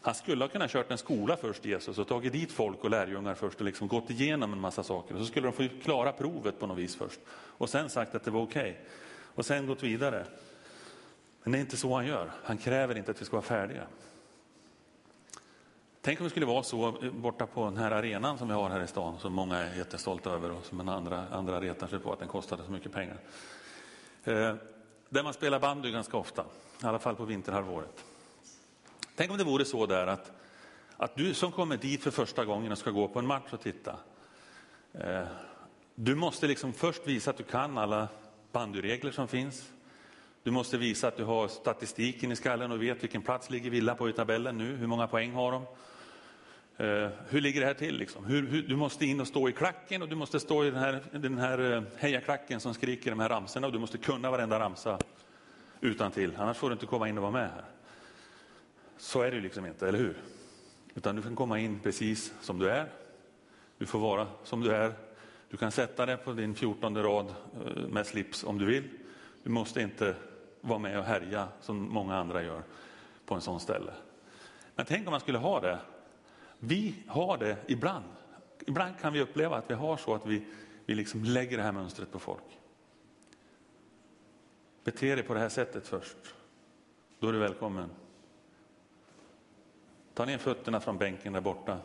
Han 0.00 0.14
skulle 0.14 0.44
ha 0.44 0.48
kunnat 0.48 0.70
kört 0.70 0.90
en 0.90 0.98
skola 0.98 1.36
först, 1.36 1.64
Jesus, 1.64 1.98
och 1.98 2.08
tagit 2.08 2.32
dit 2.32 2.52
folk 2.52 2.84
och 2.84 2.90
lärjungar 2.90 3.34
först 3.34 3.58
och 3.58 3.64
liksom 3.64 3.88
gått 3.88 4.10
igenom 4.10 4.52
en 4.52 4.60
massa 4.60 4.82
saker. 4.82 5.14
Och 5.14 5.20
så 5.20 5.26
skulle 5.26 5.46
de 5.46 5.52
få 5.52 5.68
klara 5.82 6.12
provet 6.12 6.60
på 6.60 6.66
något 6.66 6.78
vis 6.78 6.96
först. 6.96 7.20
Och 7.30 7.68
sen 7.68 7.88
sagt 7.88 8.14
att 8.14 8.24
det 8.24 8.30
var 8.30 8.42
okej. 8.42 8.70
Okay. 8.70 8.74
Och 9.34 9.46
sen 9.46 9.66
gått 9.66 9.82
vidare. 9.82 10.26
Men 11.42 11.52
det 11.52 11.58
är 11.58 11.60
inte 11.60 11.76
så 11.76 11.94
han 11.94 12.06
gör. 12.06 12.30
Han 12.42 12.58
kräver 12.58 12.98
inte 12.98 13.10
att 13.10 13.20
vi 13.20 13.24
ska 13.24 13.36
vara 13.36 13.46
färdiga. 13.46 13.86
Tänk 16.04 16.20
om 16.20 16.24
det 16.24 16.30
skulle 16.30 16.46
vara 16.46 16.62
så 16.62 16.88
eh, 16.88 17.10
borta 17.12 17.46
på 17.46 17.64
den 17.64 17.76
här 17.76 17.90
arenan 17.90 18.38
som 18.38 18.48
vi 18.48 18.54
har 18.54 18.70
här 18.70 18.80
i 18.80 18.86
stan, 18.86 19.18
som 19.18 19.32
många 19.32 19.56
är 19.58 19.76
jättestolta 19.76 20.30
över 20.30 20.50
och 20.50 20.64
som 20.64 20.88
andra, 20.88 21.28
andra 21.28 21.60
retar 21.60 21.86
sig 21.86 21.98
på 21.98 22.12
att 22.12 22.18
den 22.18 22.28
kostade 22.28 22.64
så 22.64 22.72
mycket 22.72 22.92
pengar. 22.92 23.18
Eh, 24.24 24.54
där 25.08 25.22
man 25.22 25.32
spelar 25.32 25.60
bandy 25.60 25.90
ganska 25.90 26.16
ofta, 26.16 26.44
i 26.82 26.86
alla 26.86 26.98
fall 26.98 27.16
på 27.16 27.24
vinterhalvåret. 27.24 28.04
Tänk 29.16 29.30
om 29.30 29.38
det 29.38 29.44
vore 29.44 29.64
så 29.64 29.86
där 29.86 30.06
att, 30.06 30.32
att 30.96 31.16
du 31.16 31.34
som 31.34 31.52
kommer 31.52 31.76
dit 31.76 32.02
för 32.02 32.10
första 32.10 32.44
gången 32.44 32.72
och 32.72 32.78
ska 32.78 32.90
gå 32.90 33.08
på 33.08 33.18
en 33.18 33.26
match 33.26 33.52
och 33.52 33.60
titta. 33.60 33.96
Eh, 34.92 35.24
du 35.94 36.14
måste 36.14 36.46
liksom 36.46 36.72
först 36.72 37.06
visa 37.06 37.30
att 37.30 37.36
du 37.36 37.44
kan 37.44 37.78
alla 37.78 38.08
bandyregler 38.52 39.10
som 39.10 39.28
finns. 39.28 39.73
Du 40.44 40.50
måste 40.50 40.78
visa 40.78 41.08
att 41.08 41.16
du 41.16 41.24
har 41.24 41.48
statistiken 41.48 42.32
i 42.32 42.36
skallen 42.36 42.72
och 42.72 42.82
vet 42.82 43.02
vilken 43.02 43.22
plats 43.22 43.50
ligger 43.50 43.70
Villa 43.70 43.94
på 43.94 44.08
i 44.08 44.12
tabellen 44.12 44.58
nu, 44.58 44.76
hur 44.76 44.86
många 44.86 45.06
poäng 45.06 45.32
har 45.32 45.52
de? 45.52 45.62
Uh, 46.84 47.08
hur 47.28 47.40
ligger 47.40 47.60
det 47.60 47.66
här 47.66 47.74
till? 47.74 47.96
Liksom? 47.96 48.24
Hur, 48.24 48.46
hur, 48.46 48.62
du 48.62 48.76
måste 48.76 49.06
in 49.06 49.20
och 49.20 49.28
stå 49.28 49.48
i 49.48 49.52
klacken 49.52 50.02
och 50.02 50.08
du 50.08 50.16
måste 50.16 50.40
stå 50.40 50.64
i 50.64 50.70
den 50.70 50.78
här, 50.78 51.02
den 51.12 51.38
här 51.38 51.72
eh, 51.72 51.82
hejaklacken 51.96 52.60
som 52.60 52.74
skriker 52.74 53.10
de 53.10 53.20
här 53.20 53.28
ramsorna 53.28 53.66
och 53.66 53.72
du 53.72 53.78
måste 53.78 53.98
kunna 53.98 54.30
varenda 54.30 54.60
ramsa 54.60 54.98
utan 55.80 56.10
till. 56.10 56.36
annars 56.36 56.56
får 56.56 56.68
du 56.68 56.72
inte 56.72 56.86
komma 56.86 57.08
in 57.08 57.18
och 57.18 57.22
vara 57.22 57.32
med 57.32 57.50
här. 57.50 57.64
Så 58.98 59.22
är 59.22 59.30
det 59.30 59.40
liksom 59.40 59.66
inte, 59.66 59.88
eller 59.88 59.98
hur? 59.98 60.16
Utan 60.94 61.16
du 61.16 61.22
kan 61.22 61.36
komma 61.36 61.58
in 61.58 61.80
precis 61.82 62.34
som 62.40 62.58
du 62.58 62.70
är. 62.70 62.86
Du 63.78 63.86
får 63.86 63.98
vara 63.98 64.26
som 64.42 64.60
du 64.60 64.72
är. 64.72 64.92
Du 65.50 65.56
kan 65.56 65.72
sätta 65.72 66.06
dig 66.06 66.16
på 66.16 66.32
din 66.32 66.54
fjortonde 66.54 67.02
rad 67.02 67.34
eh, 67.66 67.86
med 67.88 68.06
slips 68.06 68.44
om 68.44 68.58
du 68.58 68.64
vill. 68.64 68.88
Du 69.42 69.50
måste 69.50 69.80
inte 69.80 70.14
vara 70.64 70.78
med 70.78 70.98
och 70.98 71.04
härja 71.04 71.48
som 71.60 71.92
många 71.92 72.16
andra 72.16 72.42
gör 72.42 72.62
på 73.26 73.34
en 73.34 73.40
sån 73.40 73.60
ställe. 73.60 73.92
Men 74.74 74.86
tänk 74.86 75.06
om 75.06 75.10
man 75.10 75.20
skulle 75.20 75.38
ha 75.38 75.60
det 75.60 75.78
vi 76.66 76.94
har 77.06 77.38
det 77.38 77.56
ibland. 77.66 78.04
Ibland 78.66 78.98
kan 78.98 79.12
vi 79.12 79.20
uppleva 79.20 79.56
att 79.56 79.70
vi 79.70 79.74
har 79.74 79.96
så 79.96 80.14
att 80.14 80.26
vi, 80.26 80.44
vi 80.86 80.94
liksom 80.94 81.24
lägger 81.24 81.56
det 81.56 81.62
här 81.62 81.72
mönstret 81.72 82.12
på 82.12 82.18
folk. 82.18 82.60
Bete 84.84 85.14
dig 85.14 85.24
på 85.24 85.34
det 85.34 85.40
här 85.40 85.48
sättet 85.48 85.88
först. 85.88 86.16
Då 87.18 87.28
är 87.28 87.32
du 87.32 87.38
välkommen. 87.38 87.90
Ta 90.14 90.24
ner 90.24 90.38
fötterna 90.38 90.80
från 90.80 90.98
bänken 90.98 91.32
där 91.32 91.40
borta. 91.40 91.78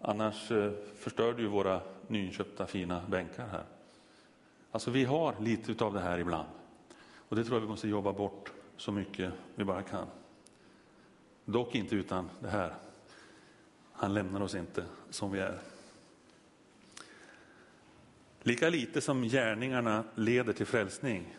Annars 0.00 0.50
eh, 0.50 0.72
förstör 0.96 1.32
du 1.32 1.46
våra 1.46 1.80
nyinköpta 2.06 2.66
fina 2.66 3.02
bänkar 3.08 3.46
här. 3.46 3.64
Alltså 4.70 4.90
vi 4.90 5.04
har 5.04 5.34
lite 5.40 5.84
av 5.84 5.94
det 5.94 6.00
här 6.00 6.18
ibland. 6.18 6.48
Och 7.28 7.36
det 7.36 7.44
tror 7.44 7.56
jag 7.56 7.60
vi 7.60 7.66
måste 7.66 7.88
jobba 7.88 8.12
bort 8.12 8.52
så 8.76 8.92
mycket 8.92 9.32
vi 9.54 9.64
bara 9.64 9.82
kan. 9.82 10.06
Dock 11.44 11.74
inte 11.74 11.96
utan 11.96 12.30
det 12.40 12.48
här. 12.48 12.74
Han 13.92 14.14
lämnar 14.14 14.40
oss 14.40 14.54
inte 14.54 14.84
som 15.10 15.32
vi 15.32 15.38
är. 15.38 15.58
Lika 18.42 18.68
lite 18.68 19.00
som 19.00 19.22
gärningarna 19.22 20.04
leder 20.14 20.52
till 20.52 20.66
frälsning, 20.66 21.36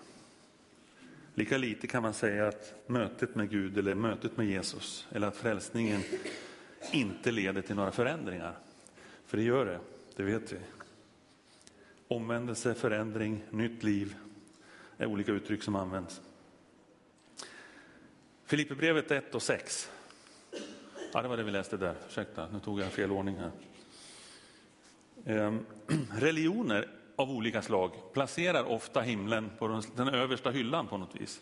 lika 1.34 1.58
lite 1.58 1.88
kan 1.88 2.04
man 2.04 2.14
säga 2.14 2.48
att 2.48 2.74
mötet 2.88 3.36
med 3.36 3.50
Gud 3.50 3.78
eller 3.78 3.96
mötet 3.96 4.38
med 4.38 4.48
Jesus 4.48 5.08
eller 5.12 5.28
att 5.28 5.38
frälsningen 5.38 6.02
inte 6.92 7.32
leder 7.32 7.62
till 7.62 7.76
några 7.76 7.92
förändringar. 7.92 8.58
För 9.26 9.38
det 9.38 9.44
gör 9.44 9.66
det, 9.66 9.80
det 10.16 10.24
vet 10.24 10.52
vi. 10.52 10.58
Omvändelse, 12.08 12.74
förändring, 12.74 13.44
nytt 13.50 13.84
liv 13.84 14.16
är 15.00 15.06
olika 15.06 15.32
uttryck 15.32 15.64
som 15.64 15.76
används. 15.76 16.22
Filipperbrevet 18.46 19.12
1 19.12 19.36
och 19.36 19.42
6. 19.42 19.92
Ja, 21.14 21.22
det 21.22 21.28
var 21.28 21.38
det 21.38 21.44
vi 21.44 21.52
läste 21.52 21.78
där. 21.78 21.96
Ursäkta, 22.08 22.48
nu 22.54 22.60
tog 22.60 22.80
jag 22.80 22.92
fel 22.92 23.12
ordning 23.12 23.38
här. 23.38 23.52
Ehm, 25.26 25.66
religioner 26.12 26.88
av 27.16 27.32
olika 27.32 27.62
slag 27.62 27.92
placerar 28.14 28.64
ofta 28.64 29.02
himlen 29.02 29.52
på 29.60 29.82
den 29.96 30.10
översta 30.10 30.52
hyllan 30.52 30.88
på 30.88 30.98
något 30.98 31.16
vis. 31.16 31.42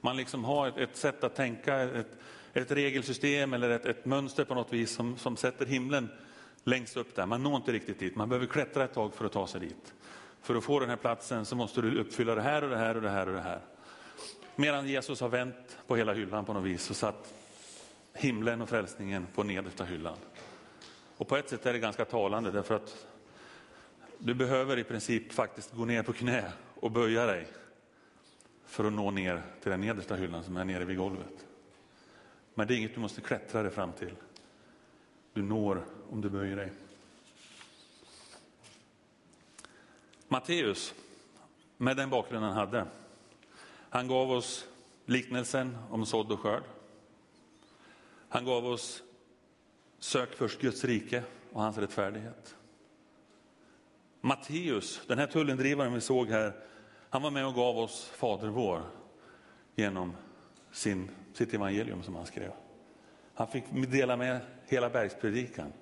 Man 0.00 0.16
liksom 0.16 0.44
har 0.44 0.68
ett, 0.68 0.76
ett 0.76 0.96
sätt 0.96 1.24
att 1.24 1.34
tänka, 1.34 1.76
ett, 1.76 2.18
ett 2.52 2.70
regelsystem 2.70 3.52
eller 3.52 3.70
ett, 3.70 3.86
ett, 3.86 4.04
mönster 4.04 4.44
på 4.44 4.54
något 4.54 4.72
vis 4.72 4.94
som, 4.94 5.16
som 5.18 5.36
sätter 5.36 5.66
himlen 5.66 6.08
längst 6.64 6.96
upp 6.96 7.16
där. 7.16 7.26
Man 7.26 7.42
når 7.42 7.56
inte 7.56 7.72
riktigt 7.72 7.98
dit, 7.98 8.16
man 8.16 8.28
behöver 8.28 8.46
klättra 8.46 8.84
ett 8.84 8.94
tag 8.94 9.14
för 9.14 9.24
att 9.24 9.32
ta 9.32 9.46
sig 9.46 9.60
dit. 9.60 9.94
För 10.44 10.54
att 10.54 10.64
få 10.64 10.80
den 10.80 10.88
här 10.88 10.96
platsen 10.96 11.44
så 11.44 11.56
måste 11.56 11.80
du 11.80 12.00
uppfylla 12.00 12.34
det 12.34 12.42
här 12.42 12.64
och 12.64 12.70
det 12.70 12.76
här 12.76 12.94
och 12.94 13.02
det 13.02 13.10
här 13.10 13.26
och 13.26 13.34
det 13.34 13.40
här. 13.40 13.60
Medan 14.56 14.88
Jesus 14.88 15.20
har 15.20 15.28
vänt 15.28 15.78
på 15.86 15.96
hela 15.96 16.12
hyllan 16.12 16.44
på 16.44 16.52
något 16.52 16.64
vis 16.64 16.90
och 16.90 16.96
satt 16.96 17.34
himlen 18.12 18.62
och 18.62 18.68
frälsningen 18.68 19.26
på 19.34 19.42
nedersta 19.42 19.84
hyllan. 19.84 20.16
Och 21.16 21.28
på 21.28 21.36
ett 21.36 21.48
sätt 21.48 21.66
är 21.66 21.72
det 21.72 21.78
ganska 21.78 22.04
talande 22.04 22.50
därför 22.50 22.74
att 22.74 23.06
du 24.18 24.34
behöver 24.34 24.78
i 24.78 24.84
princip 24.84 25.32
faktiskt 25.32 25.72
gå 25.72 25.84
ner 25.84 26.02
på 26.02 26.12
knä 26.12 26.52
och 26.74 26.90
böja 26.90 27.26
dig 27.26 27.46
för 28.66 28.84
att 28.84 28.92
nå 28.92 29.10
ner 29.10 29.42
till 29.62 29.70
den 29.70 29.80
nedersta 29.80 30.16
hyllan 30.16 30.44
som 30.44 30.56
är 30.56 30.64
nere 30.64 30.84
vid 30.84 30.96
golvet. 30.96 31.46
Men 32.54 32.66
det 32.66 32.74
är 32.74 32.76
inget 32.76 32.94
du 32.94 33.00
måste 33.00 33.20
klättra 33.20 33.62
dig 33.62 33.70
fram 33.70 33.92
till. 33.92 34.14
Du 35.32 35.42
når 35.42 35.84
om 36.10 36.20
du 36.20 36.30
böjer 36.30 36.56
dig. 36.56 36.72
Matteus, 40.28 40.94
med 41.76 41.96
den 41.96 42.10
bakgrunden 42.10 42.50
han 42.50 42.58
hade, 42.58 42.86
han 43.90 44.08
gav 44.08 44.30
oss 44.30 44.66
liknelsen 45.06 45.76
om 45.90 46.06
sådd 46.06 46.32
och 46.32 46.40
skörd. 46.40 46.62
Han 48.28 48.44
gav 48.44 48.66
oss 48.66 49.02
sök 49.98 50.34
först 50.34 50.60
Guds 50.60 50.84
rike 50.84 51.22
och 51.52 51.62
hans 51.62 51.78
rättfärdighet. 51.78 52.56
Matteus, 54.20 55.00
den 55.06 55.18
här 55.18 55.26
tullindrivaren 55.26 55.94
vi 55.94 56.00
såg 56.00 56.28
här, 56.28 56.52
han 57.10 57.22
var 57.22 57.30
med 57.30 57.46
och 57.46 57.54
gav 57.54 57.78
oss 57.78 58.04
Fader 58.04 58.48
vår 58.48 58.82
genom 59.74 60.16
sin, 60.72 61.10
sitt 61.32 61.54
evangelium 61.54 62.02
som 62.02 62.14
han 62.14 62.26
skrev. 62.26 62.52
Han 63.34 63.48
fick 63.48 63.64
dela 63.70 64.16
med 64.16 64.40
hela 64.66 64.90
bergspredikan. 64.90 65.72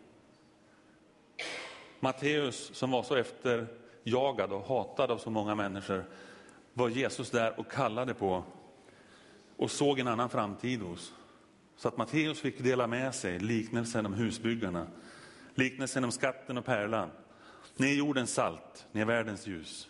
Matteus 2.01 2.71
som 2.75 2.91
var 2.91 3.03
så 3.03 3.15
efter 3.15 3.67
jagad 4.05 4.53
och 4.53 4.65
hatad 4.67 5.11
av 5.11 5.19
så 5.19 5.31
många 5.31 5.55
människor 5.55 6.05
var 6.75 6.89
Jesus 6.89 7.31
där 7.31 7.61
och 7.61 7.71
kallade 7.71 8.15
på 8.15 8.45
och 9.57 9.71
såg 9.71 9.99
en 9.99 10.09
annan 10.09 10.29
framtid 10.29 10.83
hos. 10.83 11.13
Så 11.77 11.89
att 11.89 11.97
Matteus 11.97 12.41
fick 12.41 12.59
dela 12.59 12.87
med 12.87 13.15
sig 13.15 13.39
liknelsen 13.39 14.07
om 14.07 14.15
husbyggarna, 14.15 14.87
liknelsen 15.55 16.05
om 16.05 16.13
skatten 16.13 16.59
och 16.59 16.65
pärlan. 16.65 17.11
Ni 17.77 17.91
är 17.91 17.95
jordens 17.95 18.35
salt, 18.35 18.87
ni 18.93 19.01
är 19.01 19.05
världens 19.05 19.47
ljus. 19.47 19.89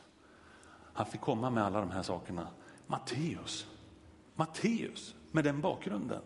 Han 0.93 1.07
fick 1.07 1.21
komma 1.21 1.51
med 1.51 1.65
alla 1.65 1.81
de 1.81 1.91
här 1.91 2.03
sakerna. 2.03 2.49
Matteus, 2.87 3.67
Matteus 4.35 5.15
med 5.31 5.45
den 5.45 5.61
bakgrunden. 5.61 6.23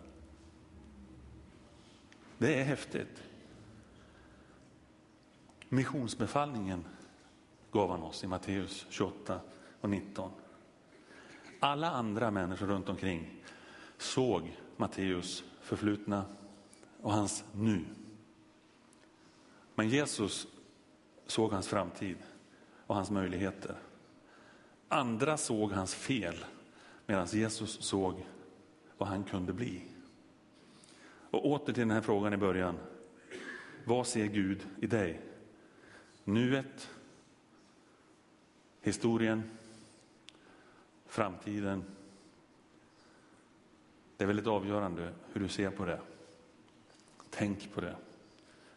Det 2.38 2.60
är 2.60 2.64
häftigt. 2.64 3.22
Missionsbefallningen 5.68 6.84
gav 7.76 7.90
han 7.90 8.02
oss 8.02 8.24
i 8.24 8.26
Matteus 8.26 8.86
28 8.88 9.40
och 9.80 9.90
19. 9.90 10.30
Alla 11.60 11.90
andra 11.90 12.30
människor 12.30 12.66
runt 12.66 12.88
omkring 12.88 13.42
såg 13.98 14.56
Matteus 14.76 15.44
förflutna 15.60 16.24
och 17.00 17.12
hans 17.12 17.44
nu. 17.52 17.84
Men 19.74 19.88
Jesus 19.88 20.46
såg 21.26 21.52
hans 21.52 21.68
framtid 21.68 22.16
och 22.86 22.94
hans 22.94 23.10
möjligheter. 23.10 23.76
Andra 24.88 25.36
såg 25.36 25.72
hans 25.72 25.94
fel 25.94 26.44
medan 27.06 27.26
Jesus 27.26 27.82
såg 27.82 28.26
vad 28.98 29.08
han 29.08 29.24
kunde 29.24 29.52
bli. 29.52 29.82
Och 31.30 31.46
åter 31.46 31.72
till 31.72 31.82
den 31.82 31.90
här 31.90 32.00
frågan 32.00 32.32
i 32.32 32.36
början. 32.36 32.78
Vad 33.84 34.06
ser 34.06 34.26
Gud 34.26 34.66
i 34.80 34.86
dig? 34.86 35.20
Nuet, 36.24 36.90
historien, 38.86 39.42
framtiden. 41.06 41.84
Det 44.16 44.24
är 44.24 44.26
väldigt 44.26 44.46
avgörande 44.46 45.12
hur 45.32 45.40
du 45.40 45.48
ser 45.48 45.70
på 45.70 45.84
det. 45.84 46.00
Tänk 47.30 47.74
på 47.74 47.80
det. 47.80 47.96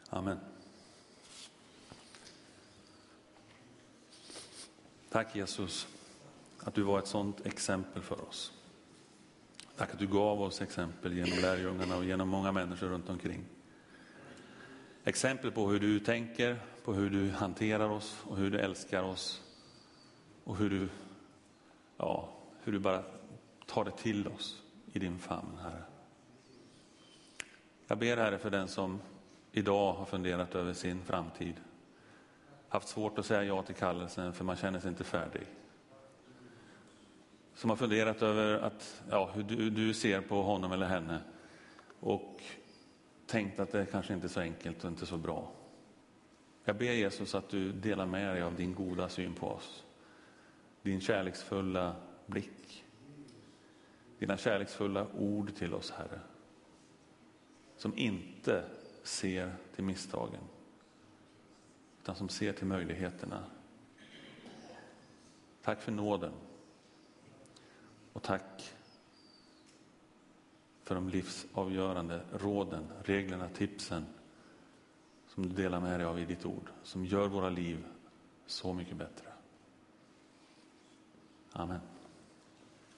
Amen. 0.09 0.39
Tack 5.09 5.35
Jesus 5.35 5.87
att 6.59 6.73
du 6.73 6.81
var 6.81 6.99
ett 6.99 7.07
sådant 7.07 7.45
exempel 7.45 8.01
för 8.01 8.27
oss. 8.27 8.53
Tack 9.77 9.93
att 9.93 9.99
du 9.99 10.07
gav 10.07 10.41
oss 10.41 10.61
exempel 10.61 11.13
genom 11.13 11.39
lärjungarna 11.39 11.97
och 11.97 12.05
genom 12.05 12.29
många 12.29 12.51
människor 12.51 12.87
runt 12.87 13.09
omkring. 13.09 13.43
Exempel 15.03 15.51
på 15.51 15.67
hur 15.67 15.79
du 15.79 15.99
tänker, 15.99 16.59
på 16.83 16.93
hur 16.93 17.09
du 17.09 17.31
hanterar 17.31 17.89
oss 17.89 18.17
och 18.23 18.37
hur 18.37 18.51
du 18.51 18.59
älskar 18.59 19.03
oss. 19.03 19.41
Och 20.49 20.57
hur 20.57 20.69
du, 20.69 20.89
ja, 21.97 22.29
hur 22.63 22.71
du 22.71 22.79
bara 22.79 23.03
tar 23.65 23.85
det 23.85 23.91
till 23.91 24.27
oss 24.27 24.63
i 24.93 24.99
din 24.99 25.19
famn, 25.19 25.57
Herre. 25.61 25.83
Jag 27.87 27.97
ber 27.97 28.17
Herre 28.17 28.37
för 28.37 28.49
den 28.49 28.67
som 28.67 28.99
idag 29.51 29.93
har 29.93 30.05
funderat 30.05 30.55
över 30.55 30.73
sin 30.73 31.03
framtid. 31.03 31.55
Haft 32.69 32.87
svårt 32.87 33.19
att 33.19 33.25
säga 33.25 33.43
ja 33.43 33.63
till 33.63 33.75
kallelsen 33.75 34.33
för 34.33 34.43
man 34.43 34.55
känner 34.55 34.79
sig 34.79 34.89
inte 34.89 35.03
färdig 35.03 35.47
som 37.55 37.69
har 37.69 37.77
funderat 37.77 38.21
över 38.21 38.59
att, 38.59 39.01
ja, 39.09 39.29
hur 39.33 39.43
du, 39.43 39.69
du 39.69 39.93
ser 39.93 40.21
på 40.21 40.41
honom 40.41 40.71
eller 40.71 40.87
henne 40.87 41.19
och 41.99 42.41
tänkt 43.25 43.59
att 43.59 43.71
det 43.71 43.85
kanske 43.85 44.13
inte 44.13 44.27
är 44.27 44.29
så 44.29 44.39
enkelt 44.39 44.83
och 44.83 44.89
inte 44.89 45.05
så 45.05 45.17
bra. 45.17 45.51
Jag 46.65 46.77
ber 46.77 46.91
Jesus 46.91 47.35
att 47.35 47.49
du 47.49 47.71
delar 47.71 48.05
med 48.05 48.35
dig 48.35 48.43
av 48.43 48.55
din 48.55 48.73
goda 48.73 49.09
syn 49.09 49.33
på 49.33 49.47
oss. 49.47 49.83
Din 50.81 51.01
kärleksfulla 51.01 51.95
blick. 52.25 52.85
Dina 54.19 54.37
kärleksfulla 54.37 55.07
ord 55.17 55.55
till 55.55 55.73
oss, 55.73 55.91
Herre. 55.91 56.19
Som 57.75 57.97
inte 57.97 58.63
ser 59.03 59.55
till 59.75 59.83
misstagen, 59.83 60.41
utan 62.01 62.15
som 62.15 62.29
ser 62.29 62.53
till 62.53 62.67
möjligheterna. 62.67 63.43
Tack 65.61 65.81
för 65.81 65.91
nåden. 65.91 66.33
Och 68.13 68.23
tack 68.23 68.73
för 70.83 70.95
de 70.95 71.09
livsavgörande 71.09 72.21
råden, 72.33 72.87
reglerna, 73.03 73.49
tipsen 73.49 74.05
som 75.27 75.49
du 75.49 75.55
delar 75.55 75.79
med 75.79 75.99
dig 75.99 76.05
av 76.05 76.19
i 76.19 76.25
ditt 76.25 76.45
ord, 76.45 76.69
som 76.83 77.05
gör 77.05 77.27
våra 77.27 77.49
liv 77.49 77.85
så 78.45 78.73
mycket 78.73 78.97
bättre. 78.97 79.28
Amen. 81.59 81.98